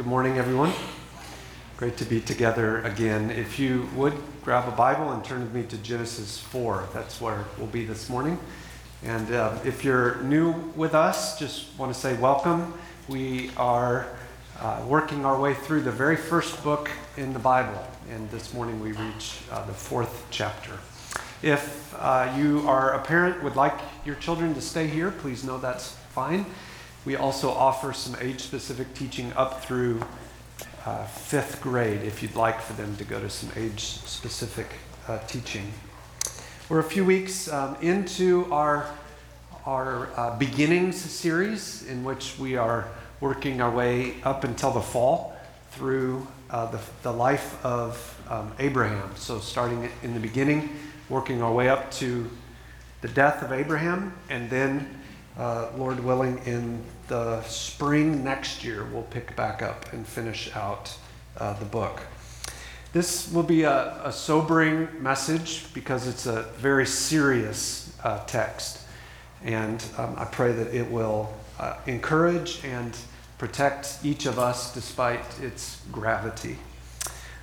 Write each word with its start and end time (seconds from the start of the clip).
Good 0.00 0.06
morning, 0.06 0.38
everyone. 0.38 0.72
Great 1.76 1.98
to 1.98 2.06
be 2.06 2.22
together 2.22 2.78
again. 2.86 3.30
If 3.30 3.58
you 3.58 3.86
would 3.94 4.14
grab 4.42 4.66
a 4.66 4.74
Bible 4.74 5.12
and 5.12 5.22
turn 5.22 5.42
with 5.42 5.52
me 5.52 5.64
to 5.64 5.76
Genesis 5.76 6.38
4, 6.40 6.88
that's 6.94 7.20
where 7.20 7.44
we'll 7.58 7.66
be 7.66 7.84
this 7.84 8.08
morning. 8.08 8.38
And 9.02 9.30
uh, 9.30 9.58
if 9.62 9.84
you're 9.84 10.22
new 10.22 10.52
with 10.74 10.94
us, 10.94 11.38
just 11.38 11.78
want 11.78 11.92
to 11.92 12.00
say 12.00 12.16
welcome. 12.16 12.72
We 13.08 13.50
are 13.58 14.06
uh, 14.58 14.82
working 14.88 15.26
our 15.26 15.38
way 15.38 15.52
through 15.52 15.82
the 15.82 15.92
very 15.92 16.16
first 16.16 16.64
book 16.64 16.90
in 17.18 17.34
the 17.34 17.38
Bible, 17.38 17.86
and 18.10 18.30
this 18.30 18.54
morning 18.54 18.80
we 18.80 18.92
reach 18.92 19.40
uh, 19.52 19.66
the 19.66 19.74
fourth 19.74 20.28
chapter. 20.30 20.78
If 21.42 21.94
uh, 21.98 22.34
you 22.38 22.66
are 22.66 22.94
a 22.94 23.02
parent, 23.02 23.42
would 23.42 23.56
like 23.56 23.78
your 24.06 24.14
children 24.14 24.54
to 24.54 24.62
stay 24.62 24.86
here, 24.86 25.10
please 25.10 25.44
know 25.44 25.58
that's 25.58 25.92
fine. 26.14 26.46
We 27.06 27.16
also 27.16 27.50
offer 27.50 27.94
some 27.94 28.14
age 28.20 28.42
specific 28.42 28.92
teaching 28.92 29.32
up 29.32 29.64
through 29.64 30.02
uh, 30.84 31.06
fifth 31.06 31.62
grade 31.62 32.02
if 32.02 32.22
you'd 32.22 32.34
like 32.34 32.60
for 32.60 32.74
them 32.74 32.94
to 32.96 33.04
go 33.04 33.18
to 33.18 33.30
some 33.30 33.50
age 33.56 33.80
specific 33.80 34.66
uh, 35.08 35.18
teaching. 35.26 35.72
We're 36.68 36.80
a 36.80 36.84
few 36.84 37.06
weeks 37.06 37.50
um, 37.50 37.76
into 37.80 38.52
our, 38.52 38.86
our 39.64 40.10
uh, 40.14 40.36
beginnings 40.36 40.96
series 40.96 41.86
in 41.86 42.04
which 42.04 42.38
we 42.38 42.56
are 42.56 42.86
working 43.20 43.62
our 43.62 43.70
way 43.70 44.16
up 44.22 44.44
until 44.44 44.70
the 44.70 44.82
fall 44.82 45.34
through 45.70 46.26
uh, 46.50 46.66
the, 46.66 46.80
the 47.02 47.12
life 47.12 47.64
of 47.64 48.20
um, 48.28 48.52
Abraham. 48.58 49.10
So, 49.16 49.38
starting 49.38 49.88
in 50.02 50.12
the 50.12 50.20
beginning, 50.20 50.76
working 51.08 51.40
our 51.40 51.52
way 51.52 51.70
up 51.70 51.90
to 51.92 52.30
the 53.00 53.08
death 53.08 53.42
of 53.42 53.52
Abraham, 53.52 54.12
and 54.28 54.50
then 54.50 54.99
uh, 55.40 55.70
Lord 55.76 55.98
willing, 56.00 56.38
in 56.44 56.84
the 57.08 57.42
spring 57.44 58.22
next 58.22 58.62
year, 58.62 58.84
we'll 58.92 59.04
pick 59.04 59.34
back 59.36 59.62
up 59.62 59.90
and 59.94 60.06
finish 60.06 60.54
out 60.54 60.94
uh, 61.38 61.54
the 61.54 61.64
book. 61.64 62.02
This 62.92 63.32
will 63.32 63.42
be 63.42 63.62
a, 63.62 64.02
a, 64.04 64.12
sobering 64.12 64.88
message 65.00 65.72
because 65.72 66.06
it's 66.06 66.26
a 66.26 66.42
very 66.58 66.84
serious 66.84 67.96
uh, 68.04 68.22
text. 68.26 68.80
And 69.42 69.82
um, 69.96 70.14
I 70.18 70.26
pray 70.26 70.52
that 70.52 70.74
it 70.74 70.90
will 70.90 71.32
uh, 71.58 71.76
encourage 71.86 72.62
and 72.62 72.94
protect 73.38 73.98
each 74.04 74.26
of 74.26 74.38
us 74.38 74.74
despite 74.74 75.24
its 75.40 75.80
gravity. 75.90 76.58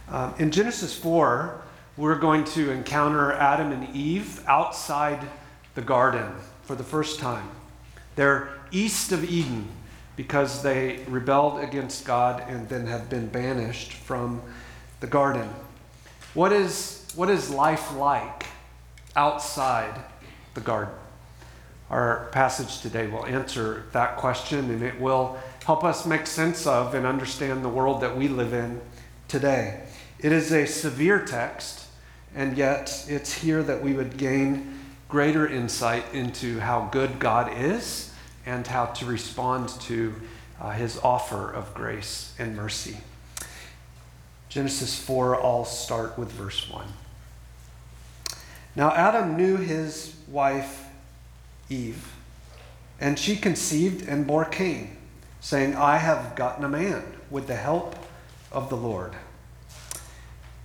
Um, 0.09 0.35
in 0.37 0.51
Genesis 0.51 0.95
4, 0.95 1.61
we're 1.95 2.19
going 2.19 2.43
to 2.43 2.69
encounter 2.69 3.31
Adam 3.33 3.71
and 3.71 3.95
Eve 3.95 4.45
outside 4.47 5.19
the 5.73 5.81
garden 5.81 6.35
for 6.61 6.75
the 6.75 6.83
first 6.83 7.19
time. 7.19 7.49
They're 8.17 8.49
east 8.71 9.11
of 9.11 9.23
Eden 9.23 9.67
because 10.15 10.63
they 10.63 11.05
rebelled 11.07 11.63
against 11.63 12.03
God 12.03 12.43
and 12.49 12.67
then 12.67 12.87
have 12.87 13.09
been 13.11 13.27
banished 13.27 13.93
from 13.93 14.41
the 14.99 15.07
garden. 15.07 15.47
What 16.33 16.51
is, 16.51 17.05
what 17.15 17.29
is 17.29 17.51
life 17.51 17.95
like 17.95 18.47
outside 19.15 20.01
the 20.55 20.61
garden? 20.61 20.95
Our 21.91 22.27
passage 22.31 22.81
today 22.81 23.05
will 23.05 23.25
answer 23.27 23.85
that 23.91 24.17
question 24.17 24.71
and 24.71 24.81
it 24.81 24.99
will 24.99 25.37
help 25.63 25.83
us 25.83 26.03
make 26.07 26.25
sense 26.25 26.65
of 26.65 26.95
and 26.95 27.05
understand 27.05 27.63
the 27.63 27.69
world 27.69 28.01
that 28.01 28.17
we 28.17 28.27
live 28.27 28.51
in 28.51 28.81
today. 29.27 29.83
It 30.19 30.31
is 30.31 30.51
a 30.51 30.65
severe 30.65 31.23
text, 31.23 31.85
and 32.33 32.57
yet 32.57 33.05
it's 33.07 33.31
here 33.31 33.61
that 33.61 33.83
we 33.83 33.93
would 33.93 34.17
gain 34.17 34.79
greater 35.07 35.47
insight 35.47 36.03
into 36.13 36.59
how 36.59 36.89
good 36.91 37.19
God 37.19 37.51
is 37.55 38.06
and 38.47 38.65
how 38.65 38.85
to 38.85 39.05
respond 39.05 39.67
to 39.81 40.15
uh, 40.59 40.71
his 40.71 40.97
offer 40.99 41.51
of 41.51 41.73
grace 41.73 42.33
and 42.39 42.55
mercy. 42.55 42.97
Genesis 44.47 44.97
4, 44.97 45.43
I'll 45.43 45.65
start 45.65 46.17
with 46.17 46.31
verse 46.31 46.69
1. 46.69 46.87
Now 48.75 48.91
Adam 48.91 49.35
knew 49.35 49.57
his 49.57 50.15
wife 50.29 50.85
Eve, 51.69 52.13
and 53.01 53.19
she 53.19 53.35
conceived 53.35 54.07
and 54.07 54.25
bore 54.25 54.45
Cain, 54.45 54.95
saying, 55.41 55.75
I 55.75 55.97
have 55.97 56.35
gotten 56.35 56.63
a 56.63 56.69
man 56.69 57.03
with 57.29 57.47
the 57.47 57.55
help 57.55 57.97
of 58.51 58.69
the 58.69 58.77
Lord. 58.77 59.13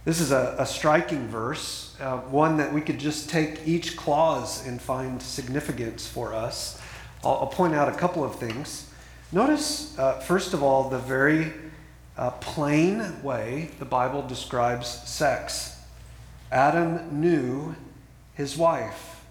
This 0.05 0.21
is 0.21 0.31
a, 0.31 0.55
a 0.59 0.67
striking 0.67 1.27
verse, 1.27 1.97
uh, 2.01 2.19
one 2.19 2.59
that 2.59 2.73
we 2.73 2.81
could 2.81 3.01
just 3.01 3.29
take 3.29 3.67
each 3.67 3.97
clause 3.97 4.67
and 4.67 4.81
find 4.81 5.21
significance 5.21 6.07
for 6.07 6.33
us. 6.33 6.81
I'll, 7.25 7.33
I'll 7.33 7.47
point 7.47 7.75
out 7.75 7.89
a 7.89 7.97
couple 7.97 8.25
of 8.25 8.37
things. 8.37 8.89
Notice, 9.31 9.99
uh, 9.99 10.21
first 10.21 10.53
of 10.53 10.63
all, 10.63 10.91
the 10.91 10.99
very 10.99 11.53
uh, 12.17 12.31
plain 12.31 13.23
way 13.23 13.71
the 13.79 13.85
Bible 13.85 14.23
describes 14.27 14.89
sex. 14.89 15.81
Adam 16.51 17.21
knew 17.21 17.75
his 18.35 18.57
wife. 18.57 19.25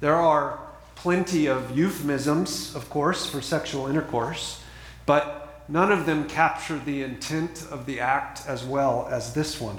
There 0.00 0.14
are 0.14 0.60
plenty 0.94 1.46
of 1.46 1.76
euphemisms, 1.76 2.74
of 2.76 2.88
course, 2.90 3.26
for 3.28 3.40
sexual 3.40 3.88
intercourse, 3.88 4.62
but 5.06 5.64
none 5.68 5.90
of 5.90 6.06
them 6.06 6.28
capture 6.28 6.78
the 6.78 7.02
intent 7.02 7.66
of 7.70 7.86
the 7.86 8.00
act 8.00 8.42
as 8.46 8.64
well 8.64 9.08
as 9.10 9.34
this 9.34 9.60
one. 9.60 9.78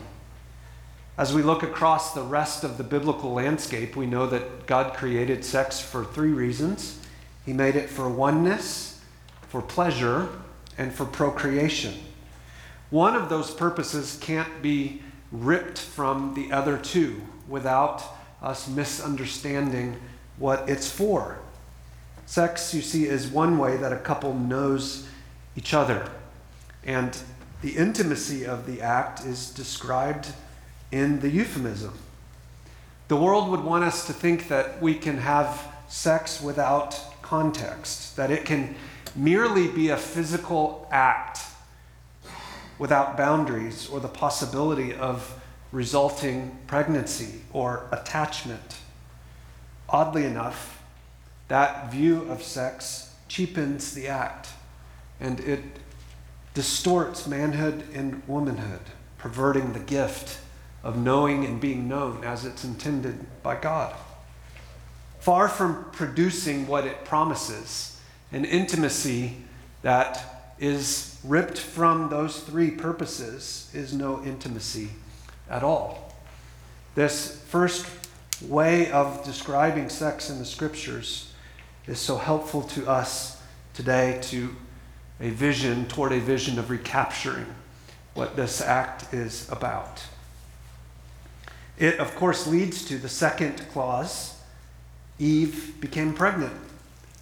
As 1.18 1.34
we 1.34 1.42
look 1.42 1.64
across 1.64 2.14
the 2.14 2.24
rest 2.24 2.66
of 2.66 2.78
the 2.78 2.84
biblical 2.84 3.32
landscape, 3.32 3.96
we 3.96 4.06
know 4.06 4.28
that 4.28 4.66
God 4.66 4.94
created 4.94 5.46
sex 5.46 5.80
for 5.80 6.04
three 6.04 6.34
reasons 6.34 7.00
he 7.46 7.54
made 7.54 7.76
it 7.76 7.90
for 7.90 8.10
oneness, 8.10 9.00
for 9.48 9.62
pleasure, 9.62 10.28
and 10.78 10.94
for 10.94 11.06
procreation. 11.06 11.94
One 12.90 13.16
of 13.16 13.30
those 13.30 13.52
purposes 13.52 14.18
can't 14.22 14.62
be 14.62 15.02
ripped 15.32 15.80
from 15.80 16.34
the 16.34 16.52
other 16.52 16.78
two 16.78 17.22
without 17.48 18.04
us 18.42 18.68
misunderstanding 18.68 20.00
what 20.38 20.70
it's 20.70 20.90
for. 20.90 21.40
Sex, 22.26 22.74
you 22.74 22.82
see, 22.82 23.06
is 23.06 23.28
one 23.28 23.58
way 23.58 23.78
that 23.78 23.94
a 23.94 23.98
couple 23.98 24.34
knows 24.34 25.08
each 25.56 25.74
other. 25.74 26.10
And 26.84 27.18
the 27.62 27.76
intimacy 27.76 28.46
of 28.46 28.66
the 28.66 28.82
act 28.82 29.26
is 29.26 29.50
described 29.52 30.28
in 30.92 31.20
the 31.20 31.30
euphemism. 31.30 31.94
The 33.08 33.16
world 33.16 33.50
would 33.50 33.64
want 33.64 33.84
us 33.84 34.08
to 34.08 34.14
think 34.14 34.48
that 34.48 34.82
we 34.82 34.96
can 34.96 35.18
have 35.18 35.68
sex 35.88 36.42
without 36.42 37.00
context, 37.26 38.16
that 38.18 38.30
it 38.30 38.46
can 38.46 38.76
merely 39.16 39.68
be 39.68 39.90
a 39.90 39.98
physical 39.98 40.88
act 40.92 41.40
without 42.78 43.18
boundaries 43.18 43.90
or 43.90 44.00
the 44.00 44.08
possibility 44.08 44.94
of 44.94 45.42
resulting 45.72 46.58
pregnancy 46.68 47.42
or 47.52 47.88
attachment. 47.92 48.78
Oddly 49.90 50.26
enough, 50.26 50.84
that 51.48 51.92
view 51.92 52.30
of 52.30 52.44
sex 52.44 53.16
cheapens 53.28 53.94
the 53.94 54.08
act 54.08 54.50
and 55.20 55.40
it 55.40 55.64
distorts 56.54 57.28
manhood 57.28 57.84
and 57.94 58.22
womanhood, 58.28 58.82
perverting 59.18 59.74
the 59.74 59.80
gift 59.80 60.40
of 60.84 60.96
knowing 60.96 61.44
and 61.44 61.60
being 61.60 61.88
known 61.88 62.24
as 62.24 62.46
it's 62.46 62.64
intended 62.64 63.26
by 63.42 63.56
God 63.56 63.96
far 65.26 65.50
from 65.50 65.84
producing 65.86 66.68
what 66.68 66.86
it 66.86 67.04
promises 67.04 68.00
an 68.32 68.46
intimacy 68.46 69.36
that 69.82 70.54
is 70.60 71.20
ripped 71.24 71.58
from 71.58 72.10
those 72.10 72.42
three 72.42 72.70
purposes 72.70 73.72
is 73.74 73.92
no 73.92 74.24
intimacy 74.24 74.88
at 75.50 75.64
all. 75.64 76.14
This 76.94 77.44
first 77.48 77.88
way 78.40 78.92
of 78.92 79.26
describing 79.26 79.90
sex 79.90 80.30
in 80.30 80.38
the 80.38 80.46
scriptures 80.46 81.34
is 81.88 81.98
so 81.98 82.18
helpful 82.18 82.62
to 82.62 82.88
us 82.88 83.42
today 83.74 84.20
to 84.26 84.56
a 85.20 85.32
vision, 85.32 85.88
toward 85.88 86.12
a 86.12 86.20
vision 86.20 86.60
of 86.60 86.70
recapturing 86.70 87.48
what 88.14 88.36
this 88.36 88.62
act 88.62 89.12
is 89.12 89.50
about. 89.52 90.04
It, 91.80 91.98
of 91.98 92.14
course, 92.16 92.46
leads 92.46 92.86
to 92.86 93.00
the 93.00 93.10
second 93.10 93.68
clause 93.72 94.35
Eve 95.20 95.76
became 95.80 96.14
pregnant. 96.14 96.54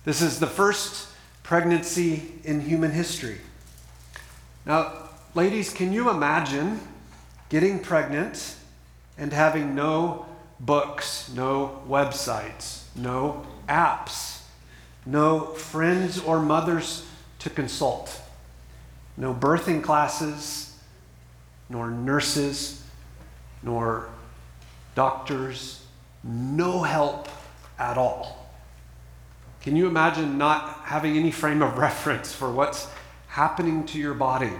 This 0.05 0.21
is 0.21 0.39
the 0.39 0.47
first 0.47 1.09
pregnancy 1.43 2.33
in 2.43 2.61
human 2.61 2.91
history. 2.91 3.39
Now, 4.65 5.09
ladies, 5.35 5.71
can 5.71 5.93
you 5.93 6.09
imagine 6.09 6.79
getting 7.49 7.79
pregnant 7.79 8.55
and 9.17 9.31
having 9.31 9.75
no 9.75 10.25
books, 10.59 11.29
no 11.35 11.83
websites, 11.87 12.83
no 12.95 13.45
apps, 13.67 14.41
no 15.05 15.45
friends 15.45 16.19
or 16.19 16.39
mothers 16.39 17.05
to 17.39 17.49
consult, 17.49 18.21
no 19.17 19.33
birthing 19.33 19.83
classes, 19.83 20.77
nor 21.69 21.91
nurses, 21.91 22.83
nor 23.61 24.09
doctors, 24.95 25.83
no 26.23 26.83
help 26.83 27.27
at 27.91 27.97
all. 27.97 28.47
Can 29.61 29.75
you 29.75 29.87
imagine 29.87 30.37
not 30.37 30.81
having 30.85 31.17
any 31.17 31.31
frame 31.31 31.61
of 31.61 31.77
reference 31.77 32.33
for 32.33 32.51
what's 32.51 32.87
happening 33.27 33.85
to 33.87 33.97
your 33.97 34.13
body 34.13 34.51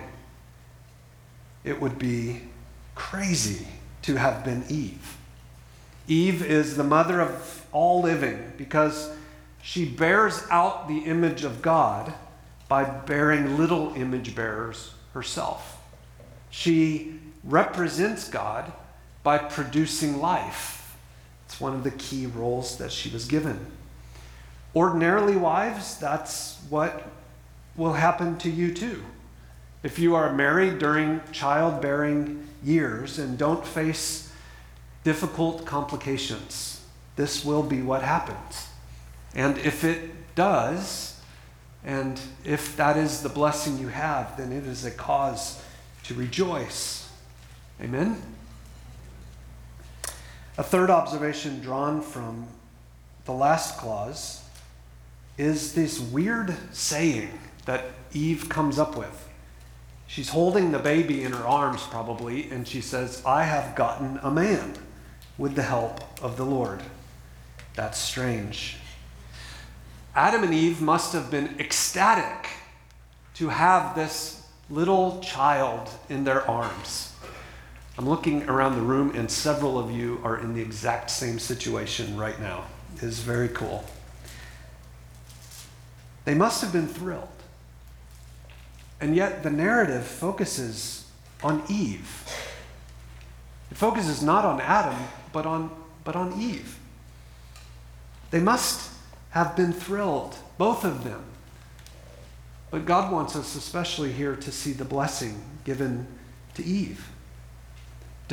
it 1.63 1.79
would 1.79 1.97
be 1.97 2.41
crazy 2.95 3.67
to 4.03 4.15
have 4.15 4.43
been 4.43 4.65
Eve. 4.69 5.17
Eve 6.07 6.43
is 6.43 6.75
the 6.75 6.83
mother 6.83 7.21
of 7.21 7.65
all 7.71 8.01
living 8.01 8.53
because 8.57 9.15
she 9.61 9.85
bears 9.85 10.43
out 10.51 10.87
the 10.87 10.99
image 10.99 11.43
of 11.43 11.61
God 11.61 12.13
by 12.67 12.83
bearing 12.83 13.57
little 13.57 13.93
image 13.95 14.35
bearers 14.35 14.93
herself. 15.13 15.81
She 16.49 17.19
represents 17.43 18.29
God 18.29 18.71
by 19.23 19.37
producing 19.37 20.19
life. 20.19 20.81
It's 21.53 21.61
one 21.61 21.75
of 21.75 21.83
the 21.83 21.91
key 21.91 22.25
roles 22.25 22.79
that 22.79 22.91
she 22.91 23.11
was 23.11 23.25
given. 23.25 23.67
Ordinarily, 24.75 25.37
wives, 25.37 25.99
that's 25.99 26.57
what 26.67 27.11
will 27.75 27.93
happen 27.93 28.39
to 28.39 28.49
you 28.49 28.73
too. 28.73 29.03
If 29.83 29.99
you 29.99 30.15
are 30.15 30.33
married 30.33 30.79
during 30.79 31.21
childbearing 31.31 32.47
years 32.63 33.19
and 33.19 33.37
don't 33.37 33.63
face 33.63 34.33
difficult 35.03 35.63
complications, 35.63 36.83
this 37.17 37.45
will 37.45 37.61
be 37.61 37.83
what 37.83 38.01
happens. 38.01 38.69
And 39.35 39.59
if 39.59 39.83
it 39.83 40.33
does, 40.33 41.21
and 41.83 42.19
if 42.43 42.75
that 42.77 42.97
is 42.97 43.21
the 43.21 43.29
blessing 43.29 43.77
you 43.77 43.89
have, 43.89 44.37
then 44.37 44.51
it 44.51 44.65
is 44.65 44.85
a 44.85 44.91
cause 44.91 45.61
to 46.05 46.15
rejoice. 46.15 47.07
Amen? 47.79 48.19
A 50.55 50.63
third 50.63 50.91
observation 50.91 51.61
drawn 51.61 52.01
from 52.01 52.47
the 53.25 53.31
last 53.31 53.79
clause 53.79 54.43
is 55.35 55.73
this 55.73 55.99
weird 55.99 56.55
saying 56.71 57.39
that 57.65 57.85
Eve 58.13 58.49
comes 58.49 58.77
up 58.77 58.95
with. 58.95 59.29
She's 60.05 60.29
holding 60.29 60.71
the 60.71 60.77
baby 60.77 61.23
in 61.23 61.31
her 61.31 61.47
arms, 61.47 61.81
probably, 61.83 62.51
and 62.51 62.67
she 62.67 62.81
says, 62.81 63.23
I 63.25 63.45
have 63.45 63.75
gotten 63.75 64.19
a 64.21 64.29
man 64.29 64.75
with 65.39 65.55
the 65.55 65.63
help 65.63 66.01
of 66.21 66.37
the 66.37 66.45
Lord. 66.45 66.83
That's 67.73 67.97
strange. 67.97 68.77
Adam 70.13 70.43
and 70.43 70.53
Eve 70.53 70.81
must 70.81 71.13
have 71.13 71.31
been 71.31 71.55
ecstatic 71.59 72.47
to 73.35 73.49
have 73.49 73.95
this 73.95 74.45
little 74.69 75.19
child 75.21 75.89
in 76.09 76.25
their 76.25 76.47
arms. 76.47 77.12
I'm 77.97 78.09
looking 78.09 78.49
around 78.49 78.75
the 78.75 78.81
room, 78.81 79.15
and 79.15 79.29
several 79.29 79.77
of 79.77 79.91
you 79.91 80.19
are 80.23 80.39
in 80.39 80.53
the 80.53 80.61
exact 80.61 81.11
same 81.11 81.37
situation 81.37 82.17
right 82.17 82.39
now. 82.39 82.65
It 82.95 83.03
is 83.03 83.19
very 83.19 83.49
cool. 83.49 83.83
They 86.25 86.33
must 86.33 86.61
have 86.61 86.73
been 86.73 86.87
thrilled. 86.87 87.27
And 88.99 89.15
yet, 89.15 89.43
the 89.43 89.49
narrative 89.49 90.05
focuses 90.05 91.05
on 91.43 91.61
Eve. 91.69 92.25
It 93.69 93.77
focuses 93.77 94.23
not 94.23 94.45
on 94.45 94.61
Adam, 94.61 94.97
but 95.31 95.45
on, 95.45 95.69
but 96.03 96.15
on 96.15 96.39
Eve. 96.39 96.79
They 98.31 98.39
must 98.39 98.91
have 99.31 99.55
been 99.55 99.73
thrilled, 99.73 100.35
both 100.57 100.83
of 100.83 101.03
them. 101.03 101.23
But 102.71 102.85
God 102.85 103.11
wants 103.11 103.35
us, 103.35 103.55
especially 103.55 104.11
here, 104.11 104.35
to 104.35 104.51
see 104.51 104.71
the 104.71 104.85
blessing 104.85 105.43
given 105.63 106.07
to 106.55 106.63
Eve. 106.63 107.07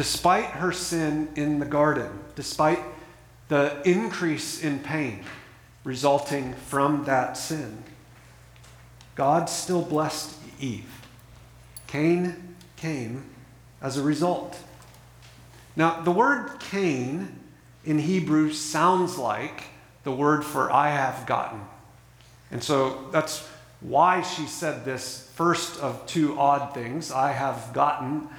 Despite 0.01 0.47
her 0.47 0.73
sin 0.73 1.29
in 1.37 1.59
the 1.59 1.67
garden, 1.67 2.09
despite 2.35 2.79
the 3.49 3.83
increase 3.85 4.65
in 4.65 4.79
pain 4.79 5.27
resulting 5.85 6.55
from 6.55 7.05
that 7.05 7.37
sin, 7.37 7.85
God 9.15 9.51
still 9.51 9.83
blessed 9.83 10.35
Eve. 10.59 10.91
Cain 11.87 12.57
came 12.77 13.27
as 13.83 13.99
a 13.99 14.03
result. 14.03 14.57
Now, 15.77 16.01
the 16.01 16.13
word 16.13 16.59
Cain 16.61 17.39
in 17.85 17.99
Hebrew 17.99 18.55
sounds 18.55 19.19
like 19.19 19.65
the 20.05 20.13
word 20.13 20.47
for 20.47 20.73
I 20.73 20.89
have 20.89 21.27
gotten. 21.27 21.61
And 22.51 22.65
so 22.65 23.07
that's 23.13 23.47
why 23.83 24.23
she 24.23 24.47
said 24.47 24.87
this 24.87 25.31
first 25.35 25.79
of 25.79 26.07
two 26.07 26.41
odd 26.41 26.73
things 26.73 27.13
I 27.13 27.33
have 27.33 27.75
gotten. 27.75 28.31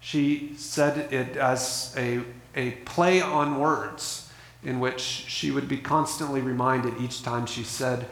She 0.00 0.54
said 0.56 1.12
it 1.12 1.36
as 1.36 1.94
a, 1.96 2.20
a 2.54 2.72
play 2.84 3.20
on 3.20 3.58
words 3.58 4.30
in 4.62 4.80
which 4.80 5.00
she 5.00 5.50
would 5.50 5.68
be 5.68 5.78
constantly 5.78 6.40
reminded 6.40 7.00
each 7.00 7.22
time 7.22 7.46
she 7.46 7.62
said 7.62 8.06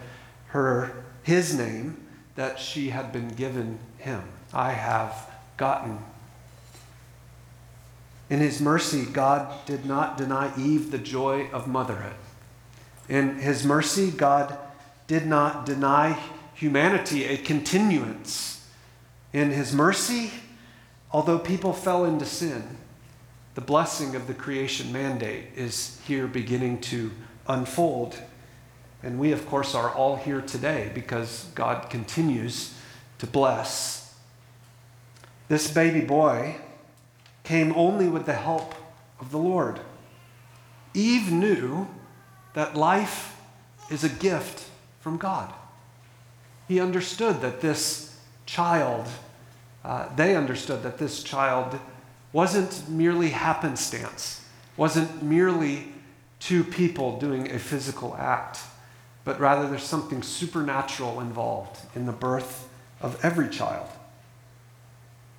her 0.49 1.05
his 1.23 1.57
name 1.57 2.07
that 2.37 2.59
she 2.59 2.91
had 2.91 3.13
been 3.13 3.29
given 3.29 3.79
him. 3.99 4.23
I 4.53 4.73
have 4.73 5.29
gotten. 5.57 5.99
In 8.29 8.41
his 8.41 8.61
mercy, 8.61 9.05
God 9.05 9.65
did 9.67 9.87
not 9.87 10.17
deny 10.17 10.53
Eve 10.59 10.91
the 10.91 10.99
joy 10.99 11.49
of 11.53 11.67
motherhood. 11.67 12.15
In 13.09 13.39
his 13.39 13.65
mercy, 13.65 14.11
God 14.11 14.57
did 15.07 15.27
not 15.27 15.65
deny 15.65 16.19
humanity 16.55 17.25
a 17.25 17.37
continuance. 17.37 18.69
In 19.33 19.51
his 19.51 19.73
mercy, 19.73 20.33
although 21.13 21.39
people 21.39 21.73
fell 21.73 22.05
into 22.05 22.25
sin, 22.25 22.79
the 23.55 23.61
blessing 23.61 24.15
of 24.15 24.27
the 24.27 24.35
creation 24.35 24.93
mandate 24.93 25.47
is 25.57 26.01
here 26.07 26.27
beginning 26.27 26.81
to 26.83 27.11
unfold. 27.49 28.17
And 29.03 29.19
we, 29.19 29.33
of 29.33 29.47
course, 29.47 29.75
are 29.75 29.91
all 29.91 30.17
here 30.17 30.41
today 30.41 30.91
because 30.95 31.47
God 31.55 31.89
continues 31.89 32.75
to 33.19 33.27
bless. 33.27 34.15
This 35.49 35.71
baby 35.73 36.01
boy 36.01 36.57
came 37.45 37.73
only 37.75 38.09
with 38.09 38.27
the 38.27 38.35
help 38.35 38.75
of 39.21 39.31
the 39.31 39.39
Lord. 39.39 39.81
Eve 40.93 41.31
knew 41.31 41.87
that 42.55 42.75
life 42.75 43.41
is 43.91 44.03
a 44.03 44.09
gift 44.09 44.69
from 45.01 45.17
God. 45.17 45.53
He 46.67 46.81
understood 46.81 47.41
that 47.43 47.61
this 47.61 48.19
child, 48.45 49.07
uh, 49.87 50.15
they 50.17 50.37
understood 50.37 50.83
that 50.83 50.99
this 50.99 51.23
child 51.23 51.79
wasn't 52.33 52.89
merely 52.91 53.31
happenstance, 53.31 54.45
wasn't 54.77 55.23
merely 55.23 55.93
two 56.41 56.63
people 56.63 57.19
doing 57.19 57.51
a 57.51 57.59
physical 57.59 58.15
act 58.19 58.59
but 59.27 59.41
rather 59.41 59.69
there's 59.69 59.83
something 59.83 60.23
supernatural 60.23 61.21
involved 61.21 61.79
in 61.97 62.07
the 62.07 62.13
birth 62.13 62.69
of 63.01 63.23
every 63.25 63.49
child. 63.49 63.89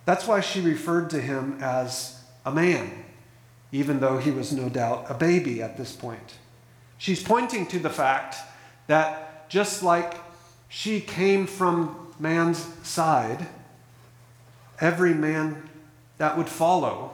That's 0.03 0.27
why 0.27 0.41
she 0.41 0.59
referred 0.59 1.09
to 1.11 1.21
him 1.21 1.57
as 1.61 2.21
a 2.45 2.51
man, 2.51 2.91
even 3.71 4.01
though 4.01 4.17
he 4.17 4.29
was 4.29 4.51
no 4.51 4.67
doubt 4.67 5.05
a 5.07 5.13
baby 5.13 5.63
at 5.63 5.77
this 5.77 5.93
point. 5.93 6.35
She's 6.97 7.23
pointing 7.23 7.65
to 7.67 7.79
the 7.79 7.89
fact 7.89 8.35
that 8.87 9.49
just 9.49 9.81
like 9.81 10.15
she 10.67 10.99
came 10.99 11.47
from 11.47 12.13
man's 12.19 12.57
side, 12.85 13.47
every 14.79 15.13
man 15.13 15.69
that 16.17 16.37
would 16.37 16.49
follow 16.49 17.11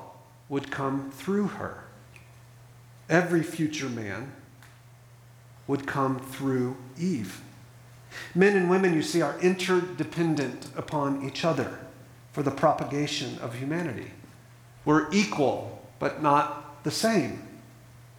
would 0.49 0.71
come 0.71 1.11
through 1.11 1.47
her. 1.47 1.83
Every 3.09 3.43
future 3.43 3.89
man 3.89 4.33
would 5.67 5.85
come 5.87 6.19
through 6.19 6.77
Eve. 6.97 7.41
Men 8.35 8.55
and 8.55 8.69
women, 8.69 8.93
you 8.93 9.01
see, 9.01 9.21
are 9.21 9.39
interdependent 9.39 10.67
upon 10.75 11.25
each 11.25 11.43
other 11.43 11.79
for 12.31 12.43
the 12.43 12.51
propagation 12.51 13.37
of 13.39 13.55
humanity. 13.55 14.11
We're 14.85 15.11
equal, 15.11 15.87
but 15.99 16.21
not 16.21 16.83
the 16.83 16.91
same. 16.91 17.47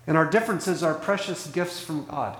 And 0.07 0.17
our 0.17 0.27
differences 0.27 0.83
are 0.83 0.95
precious 0.95 1.47
gifts 1.47 1.81
from 1.81 2.07
God, 2.07 2.37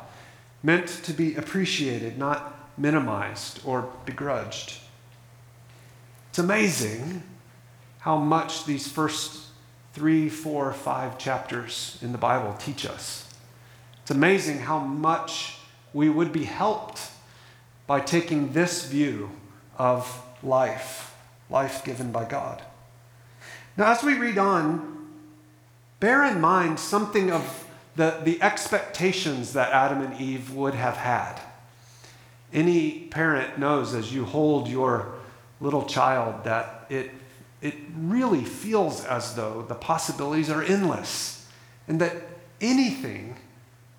meant 0.63 0.89
to 0.89 1.13
be 1.13 1.35
appreciated, 1.35 2.19
not 2.19 2.79
minimized 2.79 3.61
or 3.65 3.91
begrudged. 4.05 4.81
It's 6.35 6.41
amazing 6.41 7.23
how 8.01 8.17
much 8.17 8.65
these 8.65 8.89
first 8.89 9.41
three, 9.93 10.29
four, 10.29 10.73
five 10.73 11.17
chapters 11.17 11.97
in 12.03 12.11
the 12.11 12.19
Bible 12.19 12.57
teach 12.59 12.85
us. 12.87 13.33
It's 14.03 14.11
amazing 14.11 14.59
how 14.59 14.81
much 14.81 15.59
we 15.93 16.09
would 16.09 16.33
be 16.33 16.43
helped 16.43 17.03
by 17.87 18.01
taking 18.01 18.53
this 18.53 18.85
view 18.85 19.31
of 19.79 20.25
life, 20.43 21.15
life 21.51 21.85
given 21.85 22.11
by 22.11 22.25
God. 22.25 22.65
Now, 23.77 23.93
as 23.93 24.03
we 24.03 24.15
read 24.15 24.37
on, 24.37 25.07
bear 26.01 26.25
in 26.25 26.41
mind 26.41 26.81
something 26.81 27.31
of 27.31 27.65
the, 27.95 28.19
the 28.25 28.43
expectations 28.43 29.53
that 29.53 29.71
Adam 29.71 30.01
and 30.01 30.21
Eve 30.21 30.53
would 30.53 30.75
have 30.75 30.97
had. 30.97 31.39
Any 32.53 33.03
parent 33.03 33.57
knows 33.57 33.95
as 33.95 34.13
you 34.13 34.25
hold 34.25 34.67
your 34.67 35.14
little 35.61 35.85
child 35.85 36.45
that 36.45 36.87
it, 36.89 37.11
it 37.63 37.75
really 37.97 38.45
feels 38.45 39.05
as 39.05 39.35
though 39.35 39.63
the 39.63 39.75
possibilities 39.75 40.51
are 40.51 40.63
endless 40.63 41.47
and 41.89 42.01
that 42.01 42.15
anything 42.61 43.37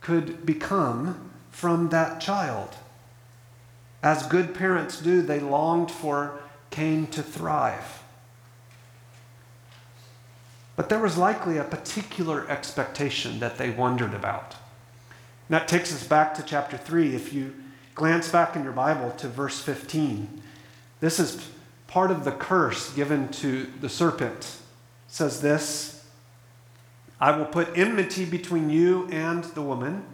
could 0.02 0.46
become 0.46 1.32
from 1.52 1.90
that 1.90 2.20
child. 2.20 2.70
As 4.04 4.28
good 4.28 4.54
parents 4.54 5.02
do, 5.02 5.22
they 5.22 5.40
longed 5.40 5.90
for 5.90 6.40
Cain 6.70 7.08
to 7.08 7.24
thrive. 7.24 8.04
But 10.76 10.90
there 10.90 11.00
was 11.00 11.18
likely 11.18 11.58
a 11.58 11.64
particular 11.64 12.50
expectation 12.50 13.40
that 13.40 13.58
they 13.58 13.70
wondered 13.70 14.14
about. 14.14 14.56
And 15.48 15.56
that 15.56 15.68
takes 15.68 15.94
us 15.94 16.06
back 16.06 16.34
to 16.36 16.44
chapter 16.44 16.78
3. 16.78 17.16
If 17.16 17.34
you 17.34 17.56
glance 17.94 18.30
back 18.30 18.56
in 18.56 18.64
your 18.64 18.74
Bible 18.74 19.12
to 19.12 19.28
verse 19.30 19.62
15, 19.62 20.42
this 21.00 21.20
is 21.20 21.50
part 21.88 22.12
of 22.12 22.24
the 22.24 22.32
curse 22.32 22.94
given 22.94 23.30
to 23.30 23.68
the 23.82 23.90
serpent. 23.90 24.40
It 24.40 24.56
says 25.08 25.42
this 25.42 25.96
I 27.20 27.36
will 27.38 27.46
put 27.46 27.78
enmity 27.78 28.26
between 28.26 28.70
you 28.70 29.08
and 29.12 29.44
the 29.44 29.62
woman, 29.62 30.06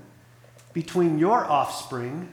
between 0.74 1.18
your 1.18 1.44
offspring 1.46 2.32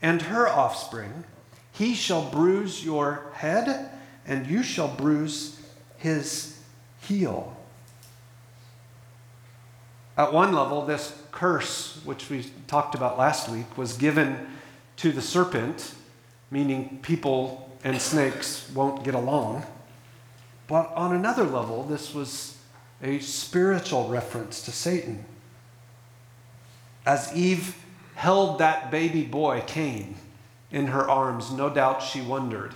and 0.00 0.22
her 0.22 0.48
offspring. 0.48 1.24
He 1.72 1.94
shall 1.94 2.30
bruise 2.30 2.84
your 2.84 3.26
head, 3.34 3.90
and 4.24 4.46
you 4.46 4.62
shall 4.62 4.88
bruise 4.88 5.60
his 5.98 6.60
heel. 7.00 7.56
At 10.16 10.32
one 10.32 10.54
level, 10.54 10.86
this 10.86 11.20
curse, 11.32 12.00
which 12.04 12.30
we 12.30 12.46
talked 12.66 12.94
about 12.94 13.18
last 13.18 13.50
week, 13.50 13.76
was 13.76 13.94
given 13.94 14.46
to 14.96 15.12
the 15.12 15.20
serpent, 15.20 15.94
meaning 16.50 17.00
people 17.02 17.65
and 17.86 18.02
snakes 18.02 18.68
won't 18.74 19.04
get 19.04 19.14
along. 19.14 19.64
But 20.66 20.92
on 20.96 21.14
another 21.14 21.44
level, 21.44 21.84
this 21.84 22.12
was 22.12 22.58
a 23.00 23.20
spiritual 23.20 24.08
reference 24.08 24.60
to 24.62 24.72
Satan. 24.72 25.24
As 27.06 27.32
Eve 27.32 27.76
held 28.16 28.58
that 28.58 28.90
baby 28.90 29.22
boy, 29.22 29.62
Cain, 29.68 30.16
in 30.72 30.88
her 30.88 31.08
arms, 31.08 31.52
no 31.52 31.70
doubt 31.70 32.02
she 32.02 32.20
wondered 32.20 32.74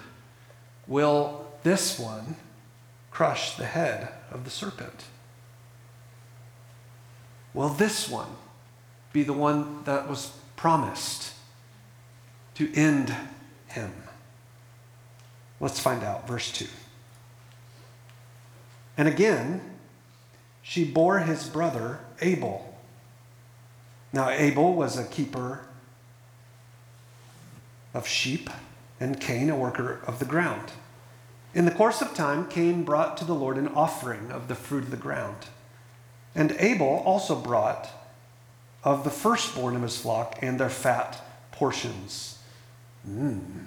will 0.87 1.45
this 1.65 1.99
one 1.99 2.37
crush 3.11 3.57
the 3.57 3.67
head 3.67 4.11
of 4.31 4.45
the 4.45 4.51
serpent? 4.51 5.07
Will 7.53 7.69
this 7.69 8.09
one 8.09 8.31
be 9.13 9.25
the 9.25 9.33
one 9.33 9.83
that 9.85 10.09
was 10.09 10.31
promised 10.55 11.33
to 12.55 12.73
end 12.77 13.13
him? 13.67 13.93
Let's 15.61 15.79
find 15.79 16.03
out. 16.03 16.27
Verse 16.27 16.51
2. 16.53 16.67
And 18.97 19.07
again, 19.07 19.61
she 20.63 20.85
bore 20.85 21.21
his 21.21 21.49
brother 21.49 22.01
Abel. 22.21 22.79
Now, 24.13 24.31
Abel 24.31 24.75
was 24.75 24.99
a 24.99 25.05
keeper 25.05 25.61
of 27.95 28.07
sheep, 28.07 28.51
and 28.99 29.21
Cain 29.21 29.51
a 29.51 29.57
worker 29.57 30.01
of 30.07 30.19
the 30.19 30.25
ground. 30.25 30.73
In 31.55 31.65
the 31.65 31.71
course 31.71 32.01
of 32.01 32.15
time, 32.15 32.47
Cain 32.49 32.85
brought 32.85 33.17
to 33.17 33.25
the 33.25 33.35
Lord 33.35 33.57
an 33.57 33.69
offering 33.69 34.31
of 34.31 34.49
the 34.49 34.55
fruit 34.55 34.85
of 34.85 34.91
the 34.91 34.97
ground. 34.97 35.47
And 36.35 36.55
Abel 36.59 37.03
also 37.05 37.35
brought 37.35 37.89
of 38.85 39.05
the 39.05 39.11
firstborn 39.11 39.75
of 39.77 39.83
his 39.83 39.99
flock 39.99 40.39
and 40.41 40.61
their 40.61 40.71
fat 40.71 41.25
portions. 41.51 42.39
Mm. 43.09 43.67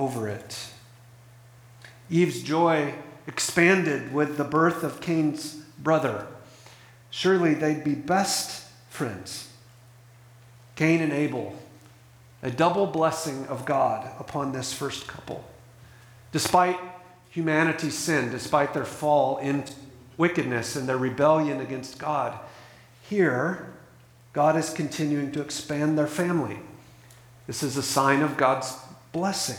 over 0.00 0.26
it. 0.28 0.70
Eve's 2.08 2.42
joy 2.42 2.94
expanded 3.26 4.12
with 4.14 4.38
the 4.38 4.44
birth 4.44 4.82
of 4.82 5.02
Cain's 5.02 5.56
brother. 5.78 6.26
Surely 7.10 7.52
they'd 7.52 7.84
be 7.84 7.94
best 7.94 8.66
friends. 8.88 9.52
Cain 10.74 11.02
and 11.02 11.12
Abel, 11.12 11.54
a 12.42 12.50
double 12.50 12.86
blessing 12.86 13.46
of 13.48 13.66
God 13.66 14.10
upon 14.18 14.52
this 14.52 14.72
first 14.72 15.06
couple. 15.06 15.44
Despite 16.32 16.78
humanity's 17.28 17.96
sin, 17.96 18.30
despite 18.30 18.72
their 18.72 18.86
fall 18.86 19.36
into 19.36 19.74
wickedness 20.16 20.76
and 20.76 20.88
their 20.88 20.96
rebellion 20.96 21.60
against 21.60 21.98
God. 21.98 22.38
Here, 23.08 23.72
God 24.32 24.56
is 24.56 24.70
continuing 24.70 25.32
to 25.32 25.40
expand 25.40 25.98
their 25.98 26.06
family. 26.06 26.58
This 27.46 27.62
is 27.62 27.76
a 27.76 27.82
sign 27.82 28.22
of 28.22 28.36
God's 28.36 28.76
blessing. 29.12 29.56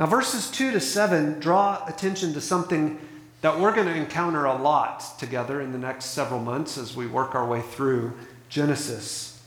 Now, 0.00 0.06
verses 0.06 0.50
2 0.50 0.72
to 0.72 0.80
7 0.80 1.40
draw 1.40 1.84
attention 1.86 2.32
to 2.32 2.40
something 2.40 2.98
that 3.42 3.60
we're 3.60 3.74
going 3.74 3.86
to 3.86 3.94
encounter 3.94 4.46
a 4.46 4.56
lot 4.56 5.18
together 5.18 5.60
in 5.60 5.72
the 5.72 5.78
next 5.78 6.06
several 6.06 6.40
months 6.40 6.78
as 6.78 6.96
we 6.96 7.06
work 7.06 7.34
our 7.34 7.46
way 7.46 7.60
through 7.60 8.14
Genesis. 8.48 9.42